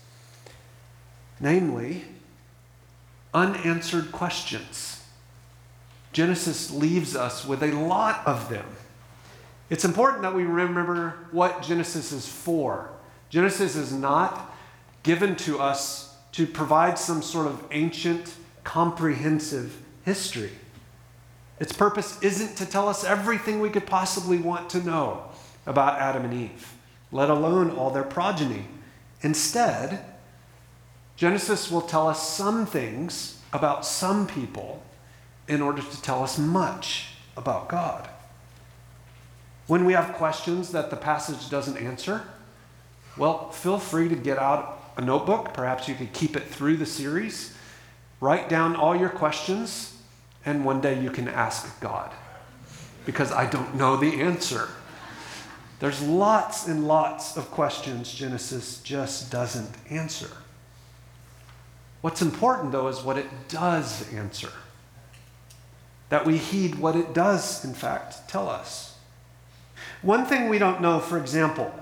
Namely, 1.39 2.05
unanswered 3.33 4.12
questions. 4.12 5.03
Genesis 6.12 6.69
leaves 6.69 7.15
us 7.15 7.48
with 7.48 7.63
a 7.63 7.72
lot 7.72 8.22
of 8.27 8.48
them. 8.50 8.67
It's 9.72 9.86
important 9.86 10.22
that 10.22 10.36
we 10.36 10.43
remember 10.43 11.15
what 11.31 11.63
Genesis 11.63 12.12
is 12.12 12.27
for. 12.27 12.91
Genesis 13.31 13.75
is 13.75 13.91
not 13.91 14.53
given 15.01 15.36
to 15.38 15.60
us 15.60 16.15
to 16.33 16.45
provide 16.45 17.00
some 17.00 17.24
sort 17.24 17.48
of 17.48 17.65
ancient, 17.72 18.36
comprehensive 18.63 19.83
history. 20.03 20.51
Its 21.60 21.74
purpose 21.74 22.22
isn't 22.22 22.57
to 22.57 22.65
tell 22.65 22.88
us 22.88 23.03
everything 23.03 23.60
we 23.60 23.69
could 23.69 23.86
possibly 23.86 24.38
want 24.38 24.69
to 24.72 24.83
know 24.83 25.24
about 25.65 26.00
Adam 26.00 26.25
and 26.25 26.33
Eve, 26.33 26.74
let 27.12 27.29
alone 27.29 27.72
all 27.72 27.91
their 27.91 28.03
progeny. 28.03 28.65
Instead, 29.22 30.03
Genesis 31.15 31.72
will 31.72 31.81
tell 31.81 32.07
us 32.07 32.27
some 32.27 32.65
things 32.65 33.41
about 33.53 33.86
some 33.86 34.27
people 34.27 34.83
in 35.48 35.62
order 35.62 35.81
to 35.81 36.01
tell 36.01 36.24
us 36.24 36.38
much 36.38 37.10
about 37.38 37.69
God. 37.69 38.10
When 39.67 39.86
we 39.86 39.93
have 39.93 40.13
questions 40.13 40.72
that 40.72 40.89
the 40.89 40.95
passage 40.95 41.50
doesn't 41.50 41.77
answer, 41.77 42.24
well, 43.17 43.51
feel 43.51 43.79
free 43.79 44.10
to 44.10 44.15
get 44.15 44.38
out 44.38 44.91
a 44.98 45.01
notebook. 45.01 45.53
Perhaps 45.53 45.88
you 45.88 45.95
could 45.95 46.13
keep 46.13 46.36
it 46.36 46.43
through 46.43 46.77
the 46.77 46.86
series. 46.86 47.55
Write 48.24 48.48
down 48.48 48.77
all 48.77 48.96
your 48.96 49.10
questions, 49.10 49.98
and 50.46 50.63
one 50.63 50.80
day 50.80 50.98
you 50.98 51.10
can 51.10 51.27
ask 51.27 51.77
God. 51.82 52.10
Because 53.06 53.34
I 53.34 53.46
don't 53.46 53.75
know 53.75 53.98
the 53.98 54.22
answer. 54.22 54.70
There's 55.82 56.01
lots 56.01 56.65
and 56.65 56.88
lots 56.88 57.36
of 57.36 57.51
questions 57.51 58.13
Genesis 58.13 58.82
just 58.82 59.30
doesn't 59.30 59.75
answer. 59.89 60.30
What's 62.00 62.22
important, 62.22 62.72
though, 62.72 62.88
is 62.88 63.01
what 63.01 63.18
it 63.18 63.27
does 63.50 64.10
answer 64.13 64.53
that 66.08 66.25
we 66.25 66.38
heed 66.38 66.75
what 66.75 66.96
it 66.96 67.13
does, 67.13 67.65
in 67.65 67.74
fact, 67.74 68.30
tell 68.30 68.48
us. 68.48 68.98
One 70.01 70.25
thing 70.25 70.48
we 70.48 70.60
don't 70.60 70.80
know, 70.80 71.01
for 71.01 71.18
example, 71.18 71.77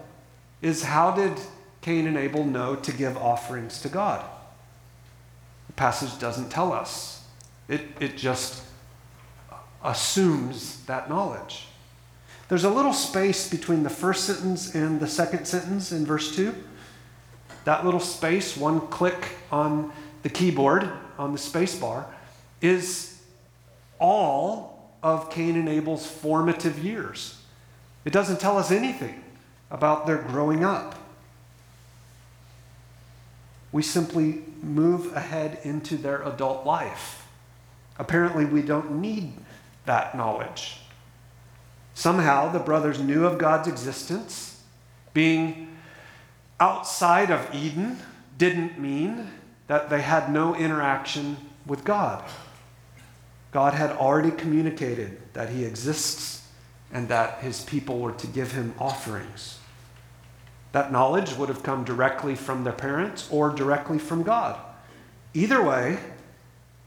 is 0.60 0.86
how 0.86 1.12
did 1.12 1.34
Cain 1.82 2.08
and 2.08 2.18
Abel 2.18 2.44
know 2.44 2.76
to 2.78 2.92
give 2.92 3.16
offerings 3.16 3.80
to 3.84 3.90
God? 3.90 4.26
Passage 5.82 6.20
doesn't 6.20 6.52
tell 6.52 6.74
us, 6.74 7.26
it, 7.68 7.82
it 8.00 8.16
just 8.16 8.62
assumes 9.84 10.86
that 10.86 11.10
knowledge. 11.10 11.66
There's 12.50 12.66
a 12.66 12.70
little 12.70 12.94
space 12.94 13.50
between 13.50 13.82
the 13.82 13.90
first 13.90 14.26
sentence 14.26 14.76
and 14.76 15.00
the 15.00 15.08
second 15.08 15.48
sentence 15.48 15.92
in 15.92 16.06
verse 16.06 16.36
2. 16.36 16.54
That 17.66 17.84
little 17.84 18.00
space, 18.00 18.56
one 18.56 18.82
click 18.90 19.30
on 19.52 19.92
the 20.22 20.30
keyboard, 20.30 20.88
on 21.18 21.32
the 21.32 21.40
space 21.40 21.76
bar, 21.76 22.06
is 22.62 23.20
all 23.98 24.88
of 25.02 25.32
Cain 25.32 25.56
and 25.56 25.68
Abel's 25.68 26.06
formative 26.06 26.78
years. 26.78 27.42
It 28.06 28.14
doesn't 28.14 28.40
tell 28.40 28.60
us 28.60 28.70
anything 28.70 29.24
about 29.72 30.06
their 30.06 30.20
growing 30.20 30.64
up. 30.64 30.94
We 33.72 33.82
simply 33.82 34.44
move 34.64 35.16
ahead 35.16 35.60
into 35.64 35.98
their 35.98 36.22
adult 36.24 36.66
life. 36.66 37.28
Apparently, 37.98 38.46
we 38.46 38.62
don't 38.62 39.02
need 39.02 39.34
that 39.86 40.16
knowledge. 40.16 40.78
Somehow, 41.94 42.52
the 42.52 42.60
brothers 42.60 43.00
knew 43.00 43.26
of 43.26 43.38
God's 43.38 43.68
existence. 43.68 44.62
Being 45.14 45.76
outside 46.60 47.32
of 47.32 47.54
Eden 47.54 47.98
didn't 48.38 48.80
mean 48.80 49.30
that 49.68 49.90
they 49.90 50.02
had 50.02 50.32
no 50.32 50.56
interaction 50.56 51.38
with 51.66 51.84
God. 51.84 52.24
God 53.52 53.74
had 53.74 53.92
already 53.92 54.32
communicated 54.32 55.22
that 55.34 55.50
He 55.50 55.66
exists 55.66 56.42
and 56.94 57.08
that 57.08 57.40
his 57.40 57.64
people 57.64 58.00
were 58.00 58.12
to 58.14 58.28
give 58.28 58.52
him 58.52 58.74
offerings. 58.78 59.60
That 60.72 60.92
knowledge 60.92 61.34
would 61.34 61.50
have 61.50 61.64
come 61.64 61.84
directly 61.84 62.36
from 62.36 62.64
their 62.64 62.74
parents 62.74 63.28
or 63.32 63.50
directly 63.50 64.00
from 64.00 64.24
God. 64.24 64.60
Either 65.34 65.64
way, 65.64 65.98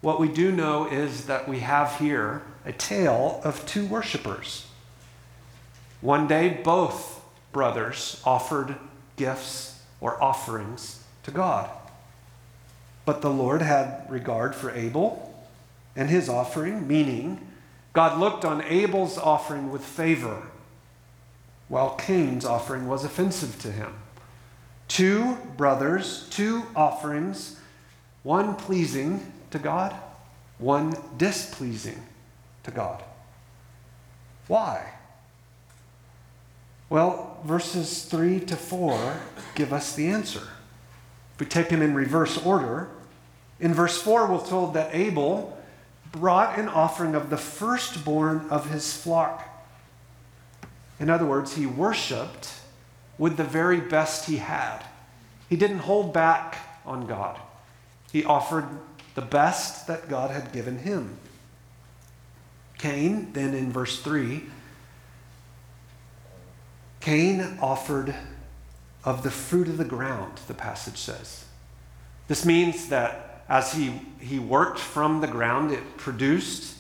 what 0.01 0.21
we 0.21 0.29
do 0.29 0.53
know 0.53 0.87
is 0.87 1.27
that 1.27 1.49
we 1.49 1.61
have 1.61 1.99
here 1.99 2.43
a 2.65 2.73
tale 2.73 3.41
of 3.45 3.67
two 3.67 3.87
worshippers. 3.87 4.67
One 6.01 6.27
day, 6.27 6.61
both 6.63 7.23
brothers 7.53 8.21
offered 8.25 8.77
gifts 9.17 9.81
or 10.01 10.23
offerings 10.23 11.03
to 11.23 11.31
God. 11.31 11.71
But 13.05 13.23
the 13.23 13.31
Lord 13.31 13.63
had 13.63 14.07
regard 14.09 14.55
for 14.55 14.71
Abel 14.71 15.35
and 15.97 16.11
his 16.11 16.29
offering, 16.29 16.87
meaning 16.87 17.47
God 17.93 18.19
looked 18.19 18.45
on 18.45 18.63
Abel's 18.65 19.17
offering 19.17 19.71
with 19.71 19.85
favor, 19.85 20.43
while 21.75 21.97
Cain's 21.97 22.45
offering 22.45 22.87
was 22.87 23.05
offensive 23.05 23.59
to 23.59 23.73
him. 23.73 23.93
Two 24.87 25.37
brothers, 25.57 26.29
two 26.31 26.63
offerings, 26.77 27.59
one 28.23 28.55
pleasing 28.55 29.33
to 29.51 29.59
God, 29.59 29.93
one 30.59 30.95
displeasing 31.17 32.01
to 32.63 32.71
God. 32.71 33.03
Why? 34.47 34.89
Well, 36.91 37.41
verses 37.45 38.05
3 38.05 38.39
to 38.43 38.55
4 38.55 39.21
give 39.57 39.73
us 39.73 39.97
the 39.97 40.07
answer. 40.07 40.47
If 41.35 41.41
we 41.41 41.47
take 41.47 41.71
them 41.71 41.83
in 41.83 41.93
reverse 41.93 42.39
order, 42.47 42.89
in 43.59 43.75
verse 43.75 44.01
4, 44.01 44.31
we're 44.31 44.47
told 44.47 44.75
that 44.75 44.95
Abel 44.95 45.59
brought 46.13 46.57
an 46.57 46.69
offering 46.69 47.17
of 47.17 47.31
the 47.31 47.37
firstborn 47.37 48.47
of 48.49 48.71
his 48.71 48.97
flock. 48.97 49.54
In 51.01 51.11
other 51.11 51.27
words, 51.27 51.55
he 51.55 51.67
worshiped 51.67 52.53
with 53.19 53.37
the 53.37 53.45
very 53.45 53.81
best 53.81 54.27
he 54.27 54.39
had. 54.39 54.81
He 55.49 55.57
didn't 55.57 55.81
hold 55.81 56.13
back 56.13 56.57
on 56.87 57.07
God, 57.07 57.39
he 58.13 58.25
offered 58.25 58.67
the 59.15 59.23
best 59.23 59.87
that 59.87 60.09
God 60.09 60.31
had 60.31 60.53
given 60.53 60.79
him. 60.79 61.17
Cain, 62.79 63.33
then 63.33 63.55
in 63.55 63.73
verse 63.73 64.01
3, 64.01 64.43
Cain 67.01 67.59
offered 67.61 68.15
of 69.05 69.23
the 69.23 69.31
fruit 69.31 69.69
of 69.69 69.77
the 69.77 69.85
ground, 69.85 70.41
the 70.49 70.55
passage 70.55 70.99
says. 70.99 71.45
This 72.29 72.45
means 72.45 72.89
that 72.89 73.45
as 73.49 73.73
he, 73.73 74.01
he 74.19 74.39
worked 74.39 74.79
from 74.79 75.21
the 75.21 75.27
ground, 75.27 75.71
it 75.71 75.97
produced 75.97 76.77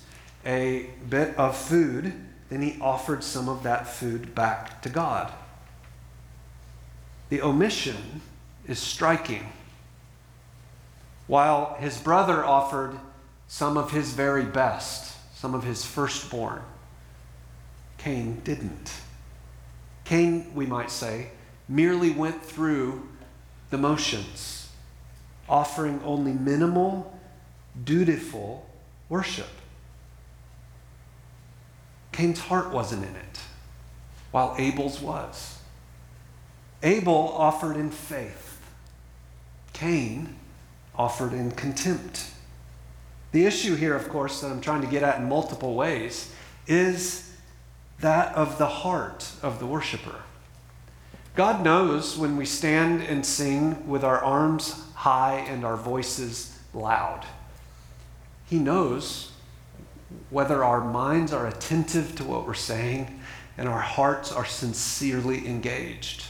a 0.46 0.90
bit 1.08 1.36
of 1.36 1.56
food. 1.56 2.12
Then 2.54 2.62
he 2.62 2.80
offered 2.80 3.24
some 3.24 3.48
of 3.48 3.64
that 3.64 3.88
food 3.88 4.32
back 4.32 4.80
to 4.82 4.88
God. 4.88 5.32
The 7.28 7.42
omission 7.42 8.20
is 8.64 8.78
striking. 8.78 9.50
While 11.26 11.74
his 11.80 11.98
brother 11.98 12.44
offered 12.44 12.96
some 13.48 13.76
of 13.76 13.90
his 13.90 14.12
very 14.12 14.44
best, 14.44 15.16
some 15.36 15.52
of 15.52 15.64
his 15.64 15.84
firstborn, 15.84 16.62
Cain 17.98 18.40
didn't. 18.44 19.00
Cain, 20.04 20.54
we 20.54 20.64
might 20.64 20.92
say, 20.92 21.30
merely 21.68 22.12
went 22.12 22.40
through 22.40 23.08
the 23.70 23.78
motions, 23.78 24.68
offering 25.48 26.00
only 26.04 26.32
minimal, 26.32 27.18
dutiful 27.82 28.70
worship. 29.08 29.48
Cain's 32.14 32.38
heart 32.38 32.70
wasn't 32.70 33.02
in 33.02 33.16
it, 33.16 33.40
while 34.30 34.54
Abel's 34.56 35.00
was. 35.00 35.58
Abel 36.80 37.34
offered 37.36 37.76
in 37.76 37.90
faith, 37.90 38.60
Cain 39.72 40.36
offered 40.94 41.32
in 41.32 41.50
contempt. 41.50 42.26
The 43.32 43.46
issue 43.46 43.74
here, 43.74 43.96
of 43.96 44.08
course, 44.08 44.40
that 44.40 44.52
I'm 44.52 44.60
trying 44.60 44.82
to 44.82 44.86
get 44.86 45.02
at 45.02 45.18
in 45.18 45.28
multiple 45.28 45.74
ways 45.74 46.32
is 46.68 47.34
that 47.98 48.32
of 48.36 48.58
the 48.58 48.68
heart 48.68 49.32
of 49.42 49.58
the 49.58 49.66
worshiper. 49.66 50.22
God 51.34 51.64
knows 51.64 52.16
when 52.16 52.36
we 52.36 52.46
stand 52.46 53.02
and 53.02 53.26
sing 53.26 53.88
with 53.88 54.04
our 54.04 54.22
arms 54.22 54.84
high 54.94 55.44
and 55.48 55.64
our 55.64 55.76
voices 55.76 56.56
loud. 56.72 57.26
He 58.46 58.60
knows 58.60 59.32
whether 60.30 60.64
our 60.64 60.80
minds 60.80 61.32
are 61.32 61.46
attentive 61.46 62.14
to 62.16 62.24
what 62.24 62.46
we're 62.46 62.54
saying 62.54 63.20
and 63.56 63.68
our 63.68 63.80
hearts 63.80 64.32
are 64.32 64.44
sincerely 64.44 65.46
engaged, 65.46 66.24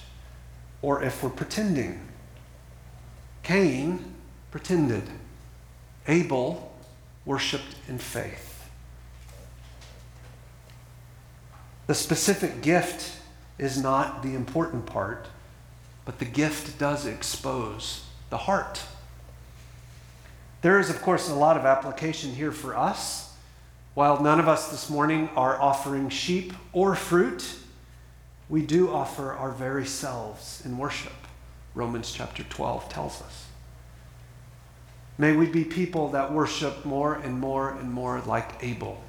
or 0.83 1.03
if 1.03 1.23
we're 1.23 1.31
pretending. 1.31 2.01
Cain 3.42 4.14
pretended, 4.51 5.05
Abel 6.07 6.73
worshiped 7.25 7.77
in 7.88 7.99
faith. 7.99 8.68
The 11.87 11.94
specific 11.94 12.62
gift 12.62 13.18
is 13.59 13.83
not 13.83 14.23
the 14.23 14.35
important 14.35 14.87
part, 14.87 15.27
but 16.05 16.18
the 16.18 16.25
gift 16.25 16.79
does 16.79 17.07
expose 17.07 18.05
the 18.31 18.38
heart. 18.38 18.83
There 20.62 20.81
is, 20.81 20.88
of 20.88 21.03
course, 21.03 21.29
a 21.29 21.35
lot 21.35 21.59
of 21.59 21.66
application 21.66 22.35
here 22.35 22.53
for 22.53 22.77
us. 22.77 23.34
While 23.94 24.20
none 24.20 24.40
of 24.40 24.48
us 24.48 24.70
this 24.70 24.90
morning 24.90 25.30
are 25.37 25.61
offering 25.61 26.09
sheep 26.09 26.52
or 26.72 26.96
fruit, 26.96 27.59
we 28.48 28.61
do 28.61 28.90
offer 28.90 29.33
our 29.33 29.52
very 29.52 29.87
selves 29.87 30.62
in 30.64 30.76
worship. 30.78 31.12
Romans 31.76 32.12
chapter 32.12 32.42
12 32.42 32.88
tells 32.88 33.22
us. 33.22 33.46
May 35.16 35.37
we 35.37 35.46
be 35.46 35.64
people 35.64 36.09
that 36.09 36.33
worship 36.33 36.85
more 36.85 37.14
and 37.14 37.38
more 37.38 37.70
and 37.70 37.92
more 37.92 38.20
like 38.26 38.64
Abel 38.64 39.00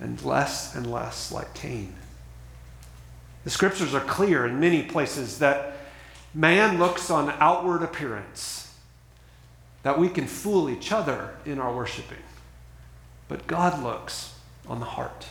and 0.00 0.20
less 0.24 0.74
and 0.74 0.90
less 0.90 1.30
like 1.30 1.54
Cain. 1.54 1.94
The 3.44 3.50
scriptures 3.50 3.94
are 3.94 4.00
clear 4.00 4.44
in 4.44 4.58
many 4.58 4.82
places 4.82 5.38
that 5.38 5.76
man 6.34 6.80
looks 6.80 7.10
on 7.10 7.32
outward 7.38 7.82
appearance, 7.84 8.74
that 9.84 10.00
we 10.00 10.08
can 10.08 10.26
fool 10.26 10.68
each 10.68 10.90
other 10.90 11.36
in 11.46 11.60
our 11.60 11.72
worshiping. 11.72 12.23
But 13.28 13.46
God 13.46 13.82
looks 13.82 14.34
on 14.68 14.80
the 14.80 14.86
heart. 14.86 15.26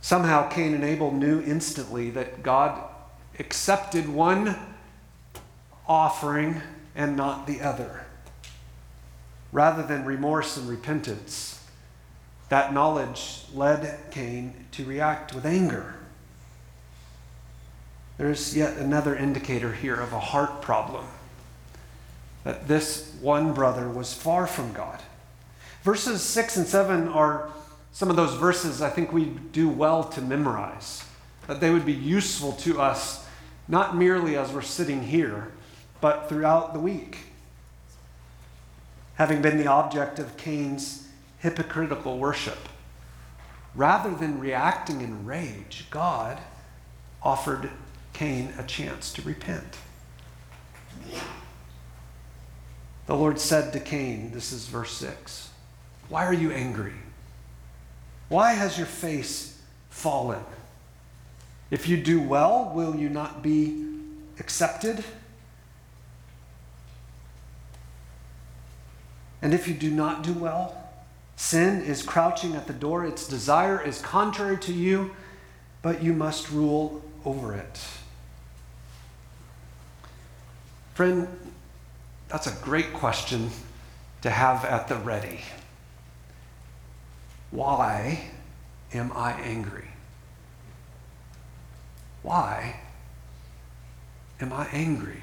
Somehow, 0.00 0.48
Cain 0.48 0.74
and 0.74 0.84
Abel 0.84 1.12
knew 1.12 1.42
instantly 1.42 2.10
that 2.10 2.42
God 2.42 2.82
accepted 3.38 4.08
one 4.08 4.56
offering 5.86 6.62
and 6.94 7.16
not 7.16 7.46
the 7.46 7.60
other. 7.60 8.04
Rather 9.52 9.82
than 9.82 10.04
remorse 10.04 10.56
and 10.56 10.68
repentance, 10.68 11.64
that 12.48 12.72
knowledge 12.72 13.44
led 13.54 13.98
Cain 14.10 14.66
to 14.72 14.84
react 14.84 15.34
with 15.34 15.44
anger. 15.44 15.94
There's 18.16 18.56
yet 18.56 18.76
another 18.76 19.14
indicator 19.14 19.72
here 19.72 19.94
of 19.94 20.12
a 20.12 20.20
heart 20.20 20.60
problem 20.60 21.06
that 22.44 22.66
this 22.66 23.14
one 23.20 23.52
brother 23.52 23.88
was 23.88 24.12
far 24.12 24.46
from 24.46 24.72
God. 24.72 25.00
Verses 25.82 26.22
6 26.22 26.56
and 26.58 26.66
7 26.66 27.08
are 27.08 27.50
some 27.92 28.10
of 28.10 28.16
those 28.16 28.34
verses 28.34 28.82
I 28.82 28.90
think 28.90 29.12
we 29.12 29.26
do 29.52 29.68
well 29.68 30.04
to 30.04 30.20
memorize, 30.20 31.04
that 31.46 31.60
they 31.60 31.70
would 31.70 31.86
be 31.86 31.92
useful 31.92 32.52
to 32.52 32.80
us, 32.80 33.26
not 33.66 33.96
merely 33.96 34.36
as 34.36 34.52
we're 34.52 34.62
sitting 34.62 35.02
here, 35.02 35.52
but 36.00 36.28
throughout 36.28 36.74
the 36.74 36.80
week. 36.80 37.18
Having 39.14 39.42
been 39.42 39.58
the 39.58 39.66
object 39.66 40.18
of 40.18 40.36
Cain's 40.36 41.08
hypocritical 41.38 42.18
worship. 42.18 42.68
Rather 43.74 44.10
than 44.10 44.40
reacting 44.40 45.00
in 45.00 45.24
rage, 45.24 45.86
God 45.90 46.38
offered 47.22 47.70
Cain 48.12 48.52
a 48.58 48.62
chance 48.64 49.12
to 49.12 49.22
repent. 49.22 49.78
The 53.06 53.14
Lord 53.14 53.40
said 53.40 53.72
to 53.72 53.80
Cain, 53.80 54.32
this 54.32 54.52
is 54.52 54.66
verse 54.66 54.92
6, 54.92 55.47
Why 56.08 56.24
are 56.24 56.34
you 56.34 56.50
angry? 56.50 56.94
Why 58.28 58.52
has 58.52 58.76
your 58.76 58.86
face 58.86 59.60
fallen? 59.90 60.42
If 61.70 61.88
you 61.88 61.96
do 61.96 62.20
well, 62.20 62.72
will 62.74 62.96
you 62.96 63.08
not 63.08 63.42
be 63.42 63.84
accepted? 64.38 65.04
And 69.40 69.54
if 69.54 69.68
you 69.68 69.74
do 69.74 69.90
not 69.90 70.22
do 70.22 70.32
well, 70.32 70.88
Sin 71.38 71.82
is 71.82 72.02
crouching 72.02 72.56
at 72.56 72.66
the 72.66 72.72
door. 72.72 73.06
Its 73.06 73.28
desire 73.28 73.80
is 73.80 74.02
contrary 74.02 74.58
to 74.58 74.72
you, 74.72 75.12
but 75.82 76.02
you 76.02 76.12
must 76.12 76.50
rule 76.50 77.00
over 77.24 77.54
it. 77.54 77.80
Friend, 80.94 81.28
that's 82.26 82.48
a 82.48 82.64
great 82.64 82.92
question 82.92 83.50
to 84.22 84.30
have 84.30 84.64
at 84.64 84.88
the 84.88 84.96
ready. 84.96 85.42
Why 87.50 88.20
am 88.92 89.12
I 89.14 89.32
angry? 89.32 89.88
Why 92.22 92.76
am 94.40 94.52
I 94.52 94.66
angry? 94.72 95.22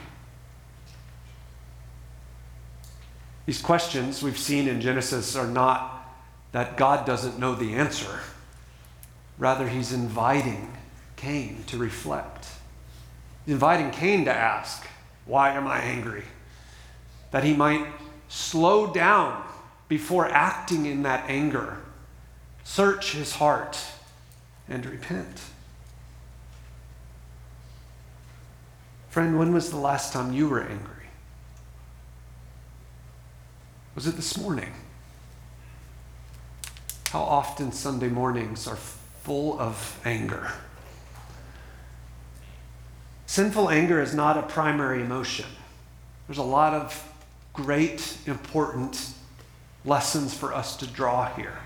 These 3.46 3.62
questions 3.62 4.24
we've 4.24 4.38
seen 4.38 4.68
in 4.68 4.82
Genesis 4.82 5.36
are 5.36 5.48
not 5.48 5.92
that 6.52 6.78
God 6.78 7.06
doesn't 7.06 7.38
know 7.38 7.54
the 7.54 7.76
answer. 7.76 8.22
Rather, 9.38 9.68
he's 9.68 9.94
inviting 9.94 10.76
Cain 11.16 11.64
to 11.68 11.78
reflect. 11.78 12.48
He's 13.46 13.54
inviting 13.54 13.92
Cain 13.92 14.26
to 14.26 14.34
ask, 14.34 14.88
Why 15.26 15.52
am 15.52 15.68
I 15.68 15.80
angry? 15.80 16.24
That 17.32 17.44
he 17.44 17.54
might 17.54 17.86
slow 18.30 18.92
down 18.92 19.44
before 19.88 20.28
acting 20.28 20.86
in 20.86 21.04
that 21.04 21.30
anger, 21.30 21.78
search 22.65 23.13
his 23.13 23.36
heart, 23.36 23.80
and 24.67 24.86
repent. 24.86 25.39
Friend, 29.08 29.39
when 29.39 29.54
was 29.54 29.69
the 29.69 29.78
last 29.78 30.12
time 30.12 30.34
you 30.34 30.49
were 30.49 30.62
angry? 30.62 31.06
Was 33.93 34.08
it 34.08 34.17
this 34.17 34.38
morning? 34.38 34.73
How 37.12 37.21
often 37.21 37.71
Sunday 37.71 38.10
mornings 38.10 38.67
are 38.67 38.75
full 38.75 39.58
of 39.58 40.01
anger? 40.04 40.51
Sinful 43.28 43.69
anger 43.69 44.01
is 44.01 44.13
not 44.13 44.38
a 44.38 44.41
primary 44.41 45.01
emotion. 45.01 45.45
There's 46.28 46.39
a 46.39 46.43
lot 46.43 46.73
of 46.73 47.08
great, 47.54 48.17
important 48.25 49.13
lessons 49.86 50.34
for 50.34 50.54
us 50.54 50.75
to 50.78 50.88
draw 50.88 51.34
here. 51.36 51.60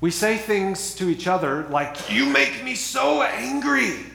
We 0.00 0.10
say 0.10 0.38
things 0.38 0.94
to 0.96 1.08
each 1.08 1.26
other 1.26 1.66
like, 1.68 2.10
You 2.10 2.26
make 2.26 2.64
me 2.64 2.74
so 2.74 3.22
angry. 3.22 4.06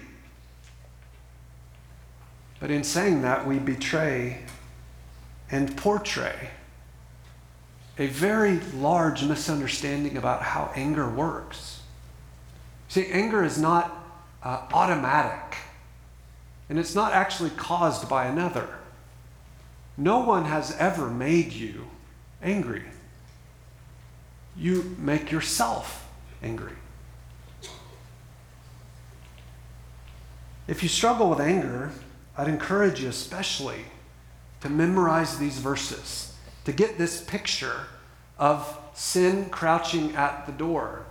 But 2.60 2.72
in 2.72 2.84
saying 2.84 3.22
that, 3.22 3.46
we 3.46 3.60
betray 3.60 4.40
and 5.52 5.78
portray 5.78 6.50
a 7.98 8.08
very 8.08 8.60
large 8.74 9.24
misunderstanding 9.24 10.18
about 10.18 10.42
how 10.42 10.72
anger 10.76 11.08
works. 11.08 11.82
See, 12.88 13.08
anger 13.08 13.44
is 13.44 13.58
not 13.58 13.92
uh, 14.44 14.64
automatic, 14.74 15.58
and 16.70 16.78
it's 16.78 16.96
not 16.96 17.14
actually 17.14 17.52
caused 17.52 18.10
by 18.10 18.26
another. 18.26 18.68
No 19.98 20.20
one 20.20 20.46
has 20.46 20.76
ever 20.78 21.10
made 21.10 21.54
you 21.54 21.88
angry. 22.42 22.84
You 24.58 24.96
make 24.98 25.32
yourself 25.32 26.08
angry. 26.42 26.74
If 30.68 30.82
you 30.82 30.90
struggle 30.90 31.30
with 31.30 31.40
anger, 31.40 31.92
I'd 32.38 32.48
encourage 32.48 33.02
you 33.02 33.10
especially 33.10 33.86
to 34.62 34.70
memorize 34.70 35.38
these 35.38 35.60
verses, 35.60 36.36
to 36.64 36.72
get 36.72 36.98
this 36.98 37.22
picture 37.22 37.82
of 38.40 38.80
sin 38.94 39.50
crouching 39.50 40.16
at 40.16 40.46
the 40.46 40.52
door. 40.52 41.06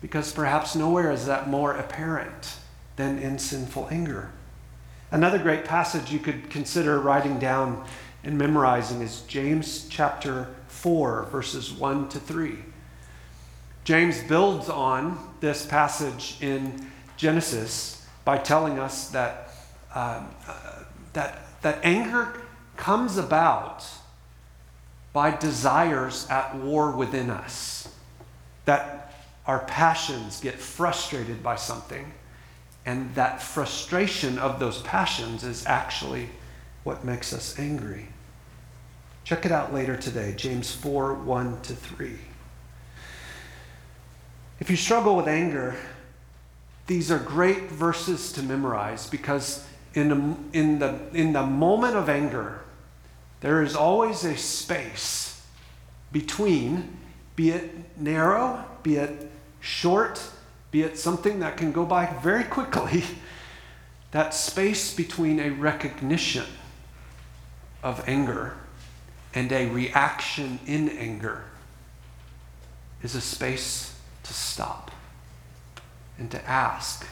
Because 0.00 0.32
perhaps 0.32 0.76
nowhere 0.76 1.10
is 1.10 1.26
that 1.26 1.48
more 1.48 1.72
apparent 1.72 2.56
than 2.96 3.18
in 3.18 3.38
sinful 3.38 3.88
anger. 3.90 4.30
Another 5.10 5.38
great 5.38 5.64
passage 5.64 6.12
you 6.12 6.18
could 6.18 6.50
consider 6.50 7.00
writing 7.00 7.38
down 7.38 7.84
and 8.22 8.36
memorizing 8.36 9.00
is 9.00 9.22
James 9.22 9.86
chapter 9.88 10.48
4, 10.78 11.24
verses 11.32 11.72
1 11.72 12.08
to 12.10 12.20
3. 12.20 12.56
James 13.84 14.22
builds 14.22 14.68
on 14.68 15.18
this 15.40 15.66
passage 15.66 16.36
in 16.40 16.86
Genesis 17.16 18.06
by 18.24 18.38
telling 18.38 18.78
us 18.78 19.08
that, 19.10 19.50
uh, 19.94 20.22
uh, 20.46 20.82
that, 21.14 21.40
that 21.62 21.80
anger 21.82 22.40
comes 22.76 23.16
about 23.16 23.84
by 25.12 25.36
desires 25.36 26.28
at 26.30 26.54
war 26.54 26.92
within 26.92 27.28
us. 27.28 27.88
That 28.66 29.14
our 29.46 29.60
passions 29.60 30.40
get 30.40 30.54
frustrated 30.54 31.42
by 31.42 31.56
something, 31.56 32.12
and 32.86 33.12
that 33.16 33.42
frustration 33.42 34.38
of 34.38 34.60
those 34.60 34.80
passions 34.82 35.42
is 35.42 35.66
actually 35.66 36.28
what 36.84 37.04
makes 37.04 37.32
us 37.32 37.58
angry. 37.58 38.08
Check 39.28 39.44
it 39.44 39.52
out 39.52 39.74
later 39.74 39.94
today, 39.94 40.32
James 40.34 40.74
4 40.74 41.12
1 41.12 41.60
to 41.60 41.74
3. 41.74 42.18
If 44.58 44.70
you 44.70 44.76
struggle 44.76 45.16
with 45.16 45.28
anger, 45.28 45.76
these 46.86 47.10
are 47.10 47.18
great 47.18 47.64
verses 47.64 48.32
to 48.32 48.42
memorize 48.42 49.06
because 49.06 49.66
in 49.92 50.08
the, 50.08 50.58
in 50.58 50.78
the, 50.78 50.98
in 51.12 51.34
the 51.34 51.42
moment 51.42 51.94
of 51.94 52.08
anger, 52.08 52.60
there 53.40 53.62
is 53.62 53.76
always 53.76 54.24
a 54.24 54.34
space 54.34 55.44
between, 56.10 56.96
be 57.36 57.50
it 57.50 57.70
narrow, 58.00 58.64
be 58.82 58.96
it 58.96 59.30
short, 59.60 60.22
be 60.70 60.80
it 60.80 60.96
something 60.96 61.40
that 61.40 61.58
can 61.58 61.70
go 61.70 61.84
by 61.84 62.06
very 62.22 62.44
quickly, 62.44 63.04
that 64.12 64.32
space 64.32 64.94
between 64.94 65.38
a 65.38 65.50
recognition 65.50 66.46
of 67.82 68.02
anger 68.08 68.54
and 69.34 69.52
a 69.52 69.66
reaction 69.66 70.58
in 70.66 70.88
anger 70.88 71.44
is 73.02 73.14
a 73.14 73.20
space 73.20 73.98
to 74.24 74.32
stop 74.32 74.90
and 76.18 76.30
to 76.30 76.48
ask, 76.48 77.06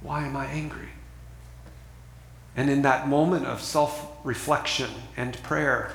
why 0.00 0.24
am 0.24 0.36
I 0.36 0.46
angry? 0.46 0.88
And 2.54 2.68
in 2.68 2.82
that 2.82 3.08
moment 3.08 3.46
of 3.46 3.62
self 3.62 4.08
reflection 4.24 4.90
and 5.16 5.40
prayer, 5.42 5.92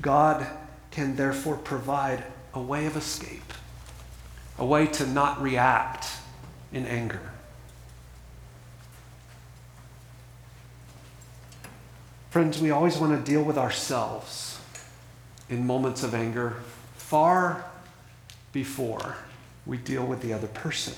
God 0.00 0.46
can 0.90 1.16
therefore 1.16 1.56
provide 1.56 2.24
a 2.52 2.60
way 2.60 2.86
of 2.86 2.96
escape, 2.96 3.52
a 4.58 4.64
way 4.64 4.86
to 4.86 5.06
not 5.06 5.40
react 5.40 6.08
in 6.72 6.84
anger. 6.84 7.30
Friends, 12.30 12.60
we 12.60 12.70
always 12.70 12.96
want 12.98 13.24
to 13.24 13.30
deal 13.30 13.42
with 13.42 13.58
ourselves 13.58 14.59
in 15.50 15.66
moments 15.66 16.02
of 16.02 16.14
anger 16.14 16.56
far 16.96 17.64
before 18.52 19.16
we 19.66 19.76
deal 19.76 20.06
with 20.06 20.22
the 20.22 20.32
other 20.32 20.46
person. 20.46 20.94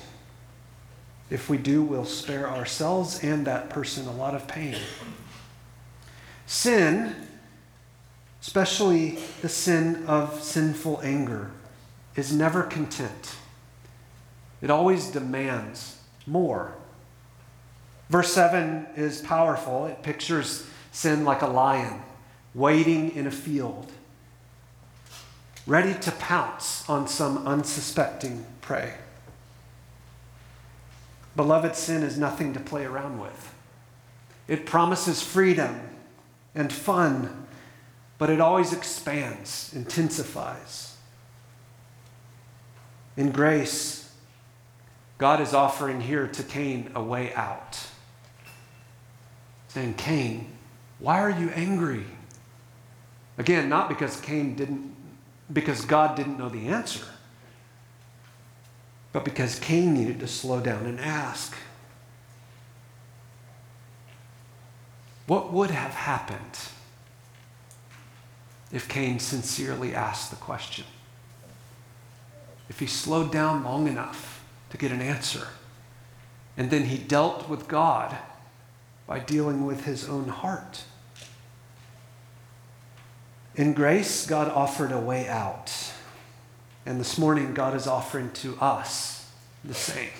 If 1.31 1.49
we 1.49 1.57
do, 1.57 1.83
we'll 1.83 2.05
spare 2.05 2.49
ourselves 2.49 3.25
and 3.25 3.47
that 3.47 3.71
person 3.71 4.07
a 4.07 4.13
lot 4.13 4.35
of 4.35 4.47
pain. 4.47 4.77
Sin, 6.47 7.17
especially 8.43 9.19
the 9.41 9.49
sin 9.49 10.05
of 10.07 10.43
sinful 10.43 11.01
anger, 11.03 11.51
is 12.15 12.35
never 12.35 12.63
content. 12.63 13.37
It 14.61 14.71
always 14.71 15.11
demands 15.11 15.99
more. 16.27 16.75
Verse 18.11 18.33
7 18.33 18.87
is 18.95 19.23
powerful. 19.23 19.87
It 19.87 20.03
pictures 20.03 20.67
sin 20.93 21.25
like 21.25 21.41
a 21.41 21.47
lion 21.47 22.03
waiting 22.55 23.15
in 23.17 23.27
a 23.27 23.31
field, 23.31 23.91
ready 25.67 25.95
to 25.95 26.13
pounce 26.13 26.89
on 26.89 27.07
some 27.07 27.47
unsuspecting 27.47 28.45
prey. 28.61 28.95
Beloved, 31.37 31.77
sin 31.77 32.03
is 32.03 32.19
nothing 32.19 32.53
to 32.53 32.61
play 32.61 32.85
around 32.85 33.21
with. 33.21 33.55
It 34.49 34.67
promises 34.67 35.23
freedom 35.23 35.81
and 36.55 36.73
fun, 36.73 37.47
but 38.19 38.29
it 38.29 38.41
always 38.41 38.73
expands, 38.73 39.73
intensifies. 39.75 40.97
In 43.17 43.31
grace, 43.31 44.13
God 45.19 45.41
is 45.41 45.55
offering 45.55 46.01
here 46.01 46.27
to 46.27 46.43
Cain 46.43 46.91
a 46.95 47.03
way 47.03 47.33
out. 47.35 47.87
Saying, 49.69 49.95
Cain, 49.95 50.51
why 50.99 51.21
are 51.21 51.31
you 51.31 51.49
angry? 51.51 52.05
Again, 53.39 53.69
not 53.69 53.89
because 53.89 54.21
Cain 54.21 54.55
didn't, 54.55 54.95
because 55.51 55.85
God 55.85 56.17
didn't 56.17 56.39
know 56.39 56.49
the 56.49 56.67
answer 56.67 57.07
but 59.13 59.25
because 59.25 59.59
Cain 59.59 59.95
needed 59.95 60.21
to 60.21 60.27
slow 60.27 60.61
down 60.61 60.87
and 60.87 60.99
ask. 60.99 61.55
What 65.27 65.53
would 65.53 65.71
have 65.71 65.93
happened 65.93 66.59
if 68.73 68.89
Cain 68.89 69.19
sincerely 69.19 69.95
asked 69.95 70.31
the 70.31 70.37
question? 70.37 70.87
If 72.69 72.81
he 72.81 72.87
slowed 72.87 73.31
down 73.31 73.65
long 73.65 73.87
enough 73.87 74.43
to 74.71 74.79
get 74.79 74.93
an 74.93 75.03
answer, 75.03 75.49
and 76.57 76.71
then 76.71 76.85
he 76.85 76.97
dealt 76.97 77.49
with 77.49 77.69
God 77.69 78.17
by 79.07 79.19
dealing 79.19 79.67
with 79.67 79.85
his 79.85 80.09
own 80.09 80.29
heart. 80.29 80.85
In 83.55 83.75
grace, 83.75 84.27
God 84.27 84.49
offered 84.49 84.93
a 84.93 84.99
way 84.99 85.29
out. 85.29 85.93
And 86.87 86.99
this 86.99 87.19
morning, 87.19 87.53
God 87.55 87.75
is 87.75 87.87
offering 87.87 88.31
to 88.33 88.59
us 88.59 89.31
the 89.65 89.75
same. 89.75 90.11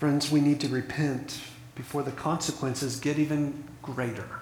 Friends, 0.00 0.32
we 0.32 0.40
need 0.40 0.60
to 0.60 0.68
repent 0.68 1.40
before 1.74 2.02
the 2.02 2.10
consequences 2.10 2.98
get 2.98 3.18
even 3.18 3.64
greater. 3.82 4.40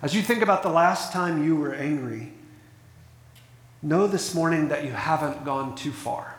As 0.00 0.14
you 0.14 0.22
think 0.22 0.42
about 0.42 0.62
the 0.62 0.70
last 0.70 1.12
time 1.12 1.44
you 1.44 1.56
were 1.56 1.74
angry, 1.74 2.32
know 3.82 4.06
this 4.06 4.34
morning 4.34 4.68
that 4.68 4.84
you 4.84 4.92
haven't 4.92 5.44
gone 5.44 5.74
too 5.74 5.92
far. 5.92 6.36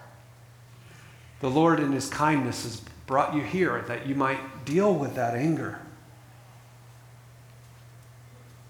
The 1.42 1.50
Lord, 1.50 1.80
in 1.80 1.92
His 1.92 2.10
kindness, 2.10 2.64
has 2.64 2.82
brought 3.06 3.36
you 3.36 3.42
here 3.42 3.84
that 3.88 4.08
you 4.08 4.16
might 4.16 4.66
deal 4.66 4.94
with 4.94 5.16
that 5.16 5.36
anger. 5.36 5.80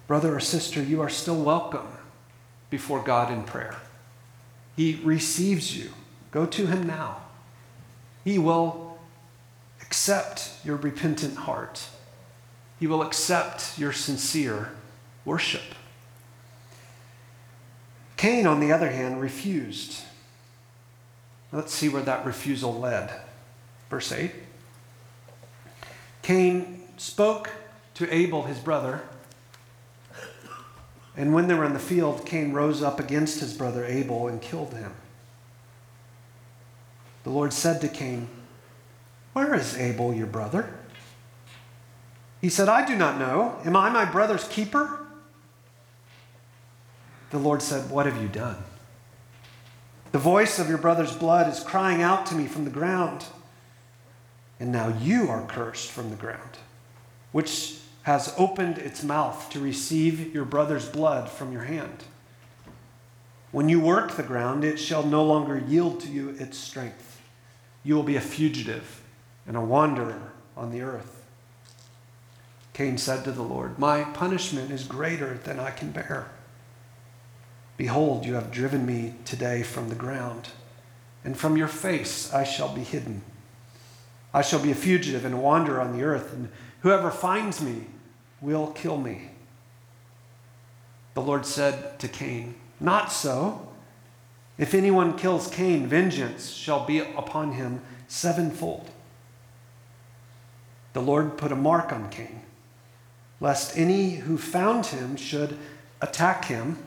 Brother 0.09 0.35
or 0.35 0.39
sister, 0.39 0.81
you 0.81 1.01
are 1.01 1.09
still 1.09 1.39
welcome 1.39 1.85
before 2.71 2.99
God 2.99 3.31
in 3.31 3.43
prayer. 3.43 3.75
He 4.75 4.99
receives 5.03 5.77
you. 5.77 5.91
Go 6.31 6.47
to 6.47 6.65
Him 6.65 6.87
now. 6.87 7.21
He 8.23 8.39
will 8.39 8.97
accept 9.83 10.51
your 10.65 10.77
repentant 10.77 11.35
heart, 11.35 11.85
He 12.79 12.87
will 12.87 13.03
accept 13.03 13.77
your 13.77 13.93
sincere 13.93 14.71
worship. 15.25 15.75
Cain, 18.17 18.47
on 18.47 18.59
the 18.59 18.71
other 18.71 18.89
hand, 18.89 19.21
refused. 19.21 20.01
Let's 21.51 21.71
see 21.71 21.87
where 21.87 22.01
that 22.01 22.25
refusal 22.25 22.73
led. 22.73 23.11
Verse 23.91 24.11
8 24.11 24.31
Cain 26.23 26.81
spoke 26.97 27.51
to 27.93 28.11
Abel, 28.11 28.45
his 28.45 28.57
brother. 28.57 29.03
And 31.19 31.33
when 31.33 31.49
they 31.49 31.53
were 31.53 31.65
in 31.65 31.73
the 31.73 31.79
field, 31.79 32.25
Cain 32.25 32.53
rose 32.53 32.81
up 32.81 32.97
against 32.97 33.41
his 33.41 33.53
brother 33.53 33.83
Abel 33.83 34.29
and 34.29 34.41
killed 34.41 34.73
him. 34.73 34.93
The 37.25 37.29
Lord 37.29 37.51
said 37.51 37.81
to 37.81 37.89
Cain, 37.89 38.29
Where 39.33 39.53
is 39.53 39.77
Abel, 39.77 40.13
your 40.13 40.27
brother? 40.27 40.73
He 42.39 42.47
said, 42.47 42.69
I 42.69 42.87
do 42.87 42.95
not 42.95 43.19
know. 43.19 43.59
Am 43.65 43.75
I 43.75 43.89
my 43.89 44.05
brother's 44.05 44.47
keeper? 44.47 45.05
The 47.31 47.37
Lord 47.37 47.61
said, 47.61 47.91
What 47.91 48.05
have 48.05 48.21
you 48.21 48.29
done? 48.29 48.63
The 50.13 50.19
voice 50.19 50.57
of 50.57 50.69
your 50.69 50.77
brother's 50.77 51.13
blood 51.13 51.51
is 51.51 51.59
crying 51.59 52.01
out 52.01 52.27
to 52.27 52.35
me 52.35 52.45
from 52.45 52.63
the 52.63 52.71
ground. 52.71 53.25
And 54.57 54.71
now 54.71 54.87
you 54.87 55.27
are 55.27 55.45
cursed 55.47 55.91
from 55.91 56.11
the 56.11 56.15
ground, 56.15 56.59
which 57.33 57.78
has 58.03 58.33
opened 58.37 58.77
its 58.77 59.03
mouth 59.03 59.49
to 59.51 59.59
receive 59.59 60.33
your 60.33 60.45
brother's 60.45 60.87
blood 60.87 61.29
from 61.29 61.51
your 61.51 61.63
hand. 61.63 62.03
When 63.51 63.67
you 63.67 63.79
work 63.79 64.11
the 64.11 64.23
ground, 64.23 64.63
it 64.63 64.77
shall 64.77 65.03
no 65.03 65.23
longer 65.23 65.57
yield 65.57 65.99
to 66.01 66.07
you 66.07 66.35
its 66.39 66.57
strength. 66.57 67.21
You 67.83 67.95
will 67.95 68.03
be 68.03 68.15
a 68.15 68.21
fugitive 68.21 69.01
and 69.47 69.57
a 69.57 69.61
wanderer 69.61 70.31
on 70.55 70.71
the 70.71 70.81
earth. 70.81 71.25
Cain 72.73 72.97
said 72.97 73.23
to 73.23 73.31
the 73.31 73.41
Lord, 73.41 73.79
My 73.79 74.03
punishment 74.03 74.71
is 74.71 74.83
greater 74.83 75.39
than 75.43 75.59
I 75.59 75.71
can 75.71 75.91
bear. 75.91 76.29
Behold, 77.75 78.25
you 78.25 78.35
have 78.35 78.51
driven 78.51 78.85
me 78.85 79.15
today 79.25 79.63
from 79.63 79.89
the 79.89 79.95
ground, 79.95 80.49
and 81.23 81.37
from 81.37 81.57
your 81.57 81.67
face 81.67 82.33
I 82.33 82.43
shall 82.43 82.73
be 82.73 82.83
hidden. 82.83 83.21
I 84.33 84.43
shall 84.43 84.61
be 84.61 84.71
a 84.71 84.75
fugitive 84.75 85.25
and 85.25 85.33
a 85.33 85.37
wanderer 85.37 85.81
on 85.81 85.97
the 85.97 86.03
earth, 86.03 86.31
and 86.33 86.49
whoever 86.81 87.11
finds 87.11 87.61
me 87.61 87.85
will 88.41 88.67
kill 88.67 88.97
me. 88.97 89.29
The 91.13 91.21
Lord 91.21 91.45
said 91.45 91.99
to 91.99 92.07
Cain, 92.07 92.55
Not 92.79 93.11
so. 93.11 93.67
If 94.57 94.73
anyone 94.73 95.17
kills 95.17 95.49
Cain, 95.49 95.87
vengeance 95.87 96.49
shall 96.51 96.85
be 96.85 96.99
upon 96.99 97.53
him 97.53 97.81
sevenfold. 98.07 98.89
The 100.93 101.01
Lord 101.01 101.37
put 101.37 101.51
a 101.51 101.55
mark 101.55 101.93
on 101.93 102.09
Cain, 102.09 102.41
lest 103.39 103.77
any 103.77 104.11
who 104.15 104.37
found 104.37 104.87
him 104.87 105.15
should 105.15 105.57
attack 106.01 106.45
him 106.45 106.77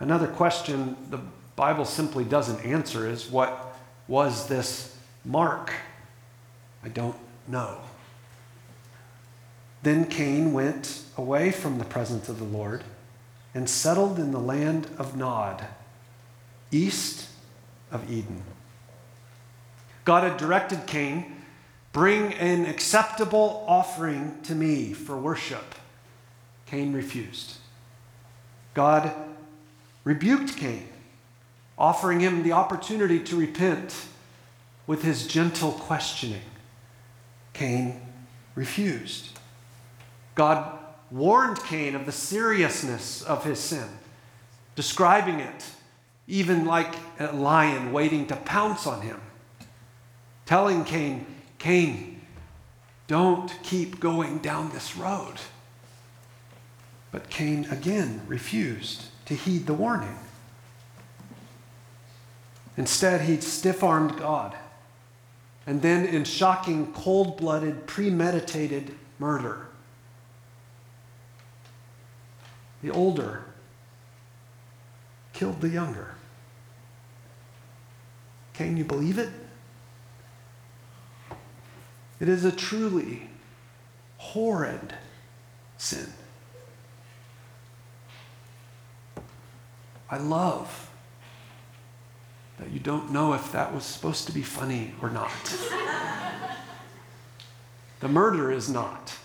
Another 0.00 0.28
question 0.28 0.96
the 1.10 1.20
Bible 1.56 1.84
simply 1.84 2.24
doesn't 2.24 2.64
answer 2.64 3.08
is 3.08 3.28
what 3.28 3.76
was 4.06 4.46
this 4.46 4.96
mark? 5.24 5.72
I 6.84 6.88
don't 6.88 7.16
know. 7.48 7.80
Then 9.82 10.06
Cain 10.06 10.52
went 10.52 11.02
away 11.16 11.50
from 11.50 11.78
the 11.78 11.84
presence 11.84 12.28
of 12.28 12.38
the 12.38 12.44
Lord 12.44 12.84
and 13.54 13.68
settled 13.68 14.18
in 14.18 14.32
the 14.32 14.38
land 14.38 14.88
of 14.98 15.16
Nod, 15.16 15.64
east 16.70 17.28
of 17.90 18.10
Eden. 18.10 18.42
God 20.04 20.24
had 20.24 20.36
directed 20.36 20.86
Cain, 20.86 21.38
Bring 21.92 22.34
an 22.34 22.66
acceptable 22.66 23.64
offering 23.66 24.38
to 24.44 24.54
me 24.54 24.92
for 24.92 25.16
worship. 25.16 25.74
Cain 26.66 26.92
refused. 26.92 27.56
God 28.74 29.12
rebuked 30.04 30.56
Cain, 30.56 30.88
offering 31.78 32.20
him 32.20 32.42
the 32.42 32.52
opportunity 32.52 33.18
to 33.20 33.36
repent 33.36 34.06
with 34.86 35.02
his 35.02 35.26
gentle 35.26 35.72
questioning. 35.72 36.42
Cain 37.52 38.00
refused. 38.54 39.37
God 40.38 40.78
warned 41.10 41.58
Cain 41.64 41.96
of 41.96 42.06
the 42.06 42.12
seriousness 42.12 43.22
of 43.22 43.42
his 43.42 43.58
sin, 43.58 43.88
describing 44.76 45.40
it 45.40 45.64
even 46.28 46.64
like 46.64 46.94
a 47.18 47.32
lion 47.32 47.92
waiting 47.92 48.24
to 48.28 48.36
pounce 48.36 48.86
on 48.86 49.00
him, 49.00 49.20
telling 50.46 50.84
Cain, 50.84 51.26
Cain, 51.58 52.20
don't 53.08 53.52
keep 53.64 53.98
going 53.98 54.38
down 54.38 54.70
this 54.70 54.96
road. 54.96 55.34
But 57.10 57.30
Cain 57.30 57.66
again 57.68 58.20
refused 58.28 59.06
to 59.24 59.34
heed 59.34 59.66
the 59.66 59.74
warning. 59.74 60.18
Instead, 62.76 63.22
he 63.22 63.40
stiff 63.40 63.82
armed 63.82 64.16
God. 64.18 64.54
And 65.66 65.82
then, 65.82 66.06
in 66.06 66.22
shocking, 66.22 66.92
cold 66.92 67.38
blooded, 67.38 67.88
premeditated 67.88 68.94
murder, 69.18 69.66
the 72.82 72.90
older 72.90 73.44
killed 75.32 75.60
the 75.60 75.68
younger. 75.68 76.14
Can 78.54 78.76
you 78.76 78.84
believe 78.84 79.18
it? 79.18 79.30
It 82.20 82.28
is 82.28 82.44
a 82.44 82.50
truly 82.50 83.28
horrid 84.16 84.94
sin. 85.76 86.12
I 90.10 90.18
love 90.18 90.90
that 92.58 92.70
you 92.70 92.80
don't 92.80 93.12
know 93.12 93.34
if 93.34 93.52
that 93.52 93.72
was 93.72 93.84
supposed 93.84 94.26
to 94.26 94.32
be 94.32 94.42
funny 94.42 94.94
or 95.00 95.10
not. 95.10 95.30
the 98.00 98.08
murder 98.08 98.50
is 98.50 98.68
not. 98.68 99.16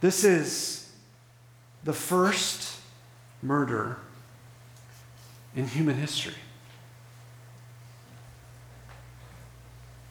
This 0.00 0.24
is 0.24 0.77
the 1.84 1.92
first 1.92 2.80
murder 3.42 3.96
in 5.54 5.66
human 5.66 5.96
history. 5.96 6.34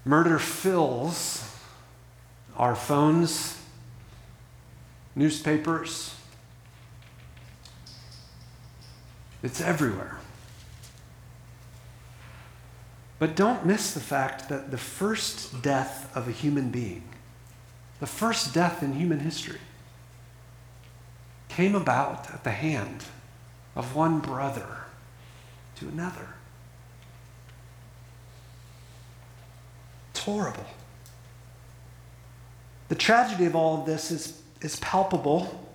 Murder 0.05 0.39
fills 0.39 1.53
our 2.55 2.75
phones, 2.75 3.59
newspapers, 5.15 6.13
It's 9.43 9.61
everywhere. 9.61 10.17
But 13.19 13.35
don't 13.35 13.65
miss 13.65 13.93
the 13.93 13.99
fact 13.99 14.49
that 14.49 14.71
the 14.71 14.77
first 14.77 15.61
death 15.61 16.15
of 16.15 16.27
a 16.27 16.31
human 16.31 16.69
being, 16.69 17.03
the 17.99 18.07
first 18.07 18.53
death 18.53 18.83
in 18.83 18.93
human 18.93 19.19
history, 19.19 19.59
came 21.57 21.73
about 21.73 22.31
at 22.31 22.43
the 22.43 22.51
hand 22.51 23.03
of 23.75 23.95
one 23.95 24.19
brother 24.19 24.77
to 25.75 25.87
another. 25.87 26.27
It's 30.11 30.19
horrible. 30.19 30.67
The 32.89 32.95
tragedy 32.95 33.45
of 33.45 33.55
all 33.55 33.79
of 33.79 33.87
this 33.87 34.11
is, 34.11 34.39
is 34.61 34.75
palpable 34.75 35.67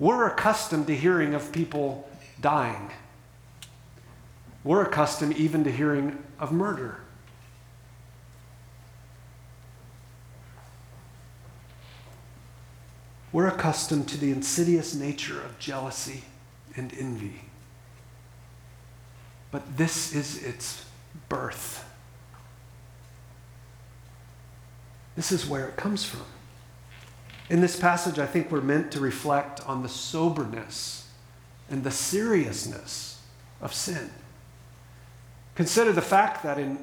we're 0.00 0.26
accustomed 0.26 0.88
to 0.88 0.96
hearing 0.96 1.34
of 1.34 1.52
people 1.52 2.08
dying. 2.40 2.90
We're 4.64 4.82
accustomed 4.82 5.36
even 5.36 5.62
to 5.62 5.70
hearing 5.70 6.18
of 6.40 6.50
murder. 6.50 6.98
We're 13.32 13.48
accustomed 13.48 14.08
to 14.08 14.18
the 14.18 14.30
insidious 14.30 14.94
nature 14.94 15.40
of 15.42 15.58
jealousy 15.58 16.24
and 16.76 16.92
envy. 16.98 17.42
But 19.50 19.76
this 19.76 20.14
is 20.14 20.42
its 20.42 20.84
birth. 21.28 21.84
This 25.16 25.32
is 25.32 25.46
where 25.46 25.66
it 25.66 25.76
comes 25.76 26.04
from. 26.04 26.24
In 27.50 27.60
this 27.60 27.78
passage, 27.78 28.18
I 28.18 28.26
think 28.26 28.50
we're 28.50 28.60
meant 28.60 28.92
to 28.92 29.00
reflect 29.00 29.66
on 29.66 29.82
the 29.82 29.88
soberness 29.88 31.08
and 31.70 31.82
the 31.82 31.90
seriousness 31.90 33.20
of 33.60 33.74
sin. 33.74 34.10
Consider 35.54 35.92
the 35.92 36.02
fact 36.02 36.42
that 36.44 36.58
in 36.58 36.78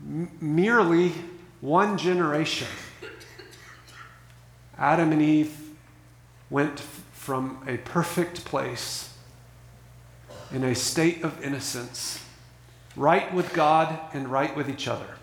m- 0.00 0.30
merely 0.40 1.12
one 1.60 1.96
generation, 1.96 2.66
Adam 4.76 5.12
and 5.12 5.22
Eve 5.22 5.67
went 6.50 6.80
from 6.80 7.62
a 7.66 7.76
perfect 7.78 8.44
place 8.44 9.14
in 10.52 10.64
a 10.64 10.74
state 10.74 11.22
of 11.22 11.42
innocence, 11.42 12.24
right 12.96 13.32
with 13.34 13.52
God 13.52 13.98
and 14.14 14.28
right 14.28 14.56
with 14.56 14.70
each 14.70 14.88
other, 14.88 15.16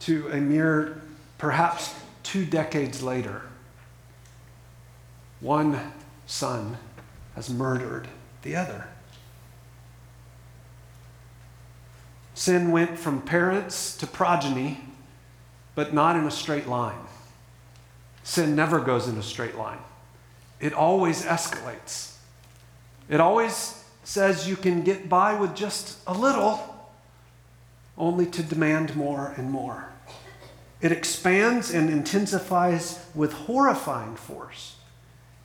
to 0.00 0.28
a 0.28 0.36
mere 0.36 1.00
perhaps 1.38 1.94
two 2.22 2.44
decades 2.44 3.02
later, 3.02 3.42
one 5.40 5.92
son 6.26 6.76
has 7.34 7.50
murdered 7.50 8.08
the 8.42 8.54
other. 8.54 8.86
Sin 12.34 12.70
went 12.70 12.98
from 12.98 13.20
parents 13.20 13.96
to 13.96 14.06
progeny, 14.06 14.80
but 15.74 15.92
not 15.92 16.14
in 16.14 16.24
a 16.24 16.30
straight 16.30 16.68
line. 16.68 17.07
Sin 18.28 18.54
never 18.54 18.78
goes 18.78 19.08
in 19.08 19.16
a 19.16 19.22
straight 19.22 19.56
line, 19.56 19.78
it 20.60 20.74
always 20.74 21.24
escalates. 21.24 22.12
It 23.08 23.20
always 23.20 23.82
says 24.04 24.46
you 24.46 24.54
can 24.54 24.82
get 24.82 25.08
by 25.08 25.32
with 25.32 25.56
just 25.56 25.98
a 26.06 26.12
little, 26.12 26.60
only 27.96 28.26
to 28.26 28.42
demand 28.42 28.94
more 28.94 29.32
and 29.38 29.50
more. 29.50 29.88
It 30.82 30.92
expands 30.92 31.72
and 31.72 31.88
intensifies 31.88 33.02
with 33.14 33.32
horrifying 33.32 34.14
force. 34.14 34.76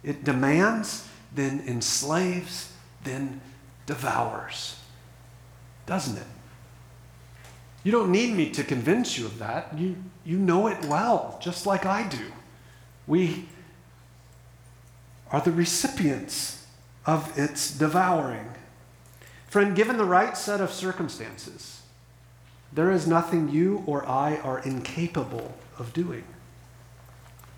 It 0.04 0.26
demands, 0.26 1.08
then 1.34 1.64
enslaves, 1.66 2.74
then 3.06 3.40
devours. 3.86 4.78
Doesn't 5.86 6.18
it? 6.18 6.28
You 7.86 7.94
don't 7.94 8.12
need 8.12 8.36
me 8.36 8.50
to 8.50 8.62
convince 8.62 9.18
you 9.18 9.26
of 9.26 9.40
that. 9.40 9.80
You, 9.80 9.96
you 10.26 10.38
know 10.38 10.68
it 10.68 10.84
well, 10.84 11.40
just 11.42 11.66
like 11.66 11.86
I 11.86 12.06
do. 12.10 12.26
We 13.08 13.46
are 15.32 15.42
the 15.42 15.52
recipients 15.52 16.66
of 17.06 17.38
its 17.38 17.78
devouring. 17.78 18.48
Friend, 19.48 19.76
given 19.76 19.98
the 19.98 20.06
right 20.06 20.38
set 20.38 20.62
of 20.62 20.72
circumstances, 20.72 21.82
there 22.72 22.92
is 22.92 23.06
nothing 23.06 23.50
you 23.50 23.84
or 23.86 24.08
I 24.08 24.38
are 24.38 24.60
incapable 24.60 25.56
of 25.78 25.94
doing. 25.94 26.24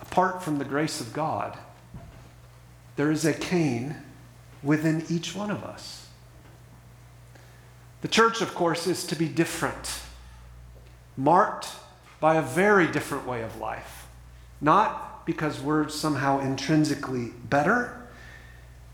Apart 0.01 0.43
from 0.43 0.57
the 0.57 0.65
grace 0.65 0.99
of 0.99 1.13
God, 1.13 1.57
there 2.95 3.11
is 3.11 3.25
a 3.25 3.33
Cain 3.33 3.95
within 4.63 5.05
each 5.09 5.35
one 5.35 5.51
of 5.51 5.63
us. 5.63 6.07
The 8.01 8.07
church, 8.07 8.41
of 8.41 8.53
course, 8.53 8.87
is 8.87 9.05
to 9.07 9.15
be 9.15 9.27
different 9.27 10.01
marked 11.17 11.69
by 12.19 12.35
a 12.35 12.41
very 12.41 12.87
different 12.87 13.25
way 13.25 13.41
of 13.41 13.57
life. 13.59 14.07
Not 14.59 15.04
because 15.25 15.59
we're 15.59 15.89
somehow 15.89 16.39
intrinsically 16.39 17.31
better, 17.49 18.07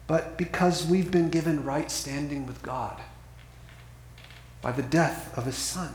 but 0.08 0.38
because 0.38 0.86
we've 0.86 1.12
been 1.12 1.30
given 1.30 1.64
right 1.64 1.92
standing 1.92 2.46
with 2.48 2.62
God 2.64 3.02
by 4.62 4.72
the 4.72 4.84
death 4.84 5.38
of 5.38 5.46
his 5.46 5.58
son. 5.58 5.94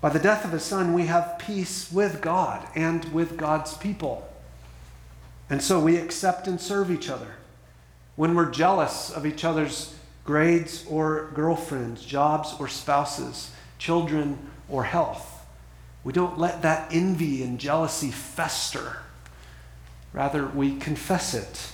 By 0.00 0.08
the 0.08 0.18
death 0.18 0.44
of 0.44 0.52
his 0.52 0.62
son, 0.62 0.94
we 0.94 1.06
have 1.06 1.38
peace 1.38 1.92
with 1.92 2.20
God 2.20 2.66
and 2.74 3.04
with 3.12 3.36
God's 3.36 3.74
people. 3.74 4.26
And 5.50 5.62
so 5.62 5.80
we 5.80 5.96
accept 5.96 6.46
and 6.46 6.60
serve 6.60 6.90
each 6.90 7.10
other. 7.10 7.34
When 8.16 8.34
we're 8.34 8.50
jealous 8.50 9.10
of 9.10 9.26
each 9.26 9.44
other's 9.44 9.94
grades 10.24 10.86
or 10.88 11.30
girlfriends, 11.34 12.04
jobs 12.04 12.54
or 12.58 12.68
spouses, 12.68 13.50
children 13.78 14.38
or 14.68 14.84
health. 14.84 15.29
We 16.02 16.12
don't 16.12 16.38
let 16.38 16.62
that 16.62 16.88
envy 16.92 17.42
and 17.42 17.58
jealousy 17.58 18.10
fester. 18.10 18.98
Rather, 20.12 20.46
we 20.46 20.76
confess 20.76 21.34
it 21.34 21.72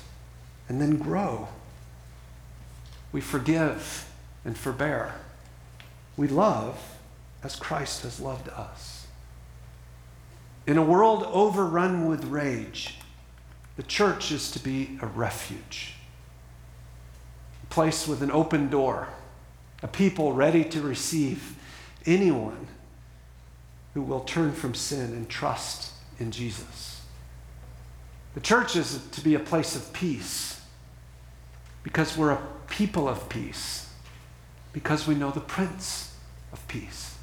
and 0.69 0.81
then 0.81 0.97
grow. 0.99 1.49
We 3.13 3.21
forgive 3.21 4.11
and 4.45 4.57
forbear. 4.57 5.15
We 6.17 6.29
love 6.29 6.79
as 7.43 7.57
Christ 7.57 8.03
has 8.03 8.21
loved 8.21 8.49
us. 8.49 9.07
In 10.67 10.77
a 10.77 10.83
world 10.83 11.23
overrun 11.25 12.07
with 12.07 12.25
rage, 12.25 12.99
the 13.77 13.85
church 13.85 14.33
is 14.33 14.51
to 14.51 14.59
be 14.59 14.99
a 15.01 15.07
refuge, 15.07 15.95
a 17.63 17.67
place 17.67 18.09
with 18.09 18.23
an 18.23 18.33
open 18.33 18.69
door, 18.69 19.09
a 19.83 19.87
people 19.87 20.33
ready 20.33 20.65
to 20.65 20.81
receive 20.81 21.55
anyone 22.05 22.67
who 23.97 24.03
will 24.03 24.21
turn 24.21 24.53
from 24.53 24.75
sin 24.75 25.15
and 25.15 25.27
trust 25.27 25.91
in 26.19 26.31
Jesus. 26.31 27.01
The 28.35 28.43
church 28.43 28.77
is 28.77 29.01
to 29.13 29.23
be 29.23 29.35
a 29.35 29.39
place 29.39 29.75
of 29.75 29.91
peace 29.95 30.61
because 31.83 32.15
we're 32.15 32.33
a 32.33 32.43
people 32.69 33.09
of 33.09 33.31
peace, 33.31 33.91
because 34.75 35.07
we 35.07 35.15
know 35.15 35.31
the 35.31 35.41
Prince 35.41 36.15
of 36.53 36.69
Peace. 36.69 37.17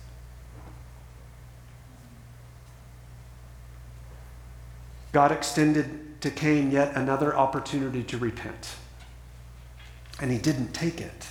God 5.11 5.31
extended 5.31 6.19
to 6.21 6.31
Cain 6.31 6.71
yet 6.71 6.95
another 6.95 7.37
opportunity 7.37 8.01
to 8.01 8.17
repent, 8.17 8.73
and 10.19 10.31
he 10.31 10.39
didn't 10.39 10.73
take 10.73 10.99
it. 10.99 11.27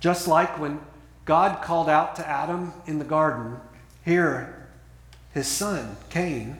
Just 0.00 0.26
like 0.26 0.58
when 0.58 0.80
God 1.28 1.60
called 1.60 1.90
out 1.90 2.16
to 2.16 2.26
Adam 2.26 2.72
in 2.86 2.98
the 2.98 3.04
garden, 3.04 3.60
here, 4.02 4.66
his 5.34 5.46
son, 5.46 5.98
Cain, 6.08 6.56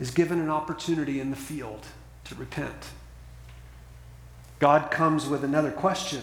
is 0.00 0.10
given 0.10 0.40
an 0.40 0.50
opportunity 0.50 1.20
in 1.20 1.30
the 1.30 1.36
field 1.36 1.86
to 2.24 2.34
repent. 2.34 2.88
God 4.58 4.90
comes 4.90 5.28
with 5.28 5.44
another 5.44 5.70
question. 5.70 6.22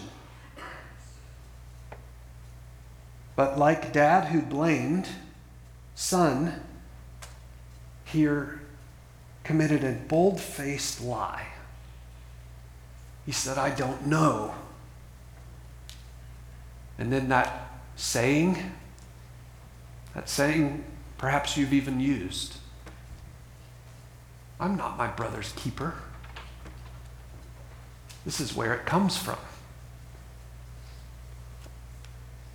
But 3.34 3.58
like 3.58 3.94
dad 3.94 4.26
who 4.26 4.42
blamed, 4.42 5.08
son 5.94 6.60
here 8.04 8.60
committed 9.42 9.82
a 9.82 9.92
bold 9.92 10.38
faced 10.38 11.02
lie. 11.02 11.46
He 13.24 13.32
said, 13.32 13.56
I 13.56 13.70
don't 13.70 14.06
know. 14.06 14.54
And 16.98 17.12
then 17.12 17.28
that 17.28 17.70
saying, 17.96 18.72
that 20.14 20.28
saying 20.28 20.84
perhaps 21.16 21.56
you've 21.56 21.72
even 21.72 22.00
used 22.00 22.56
I'm 24.60 24.76
not 24.76 24.98
my 24.98 25.06
brother's 25.06 25.52
keeper. 25.52 25.94
This 28.24 28.40
is 28.40 28.56
where 28.56 28.74
it 28.74 28.84
comes 28.84 29.16
from. 29.16 29.38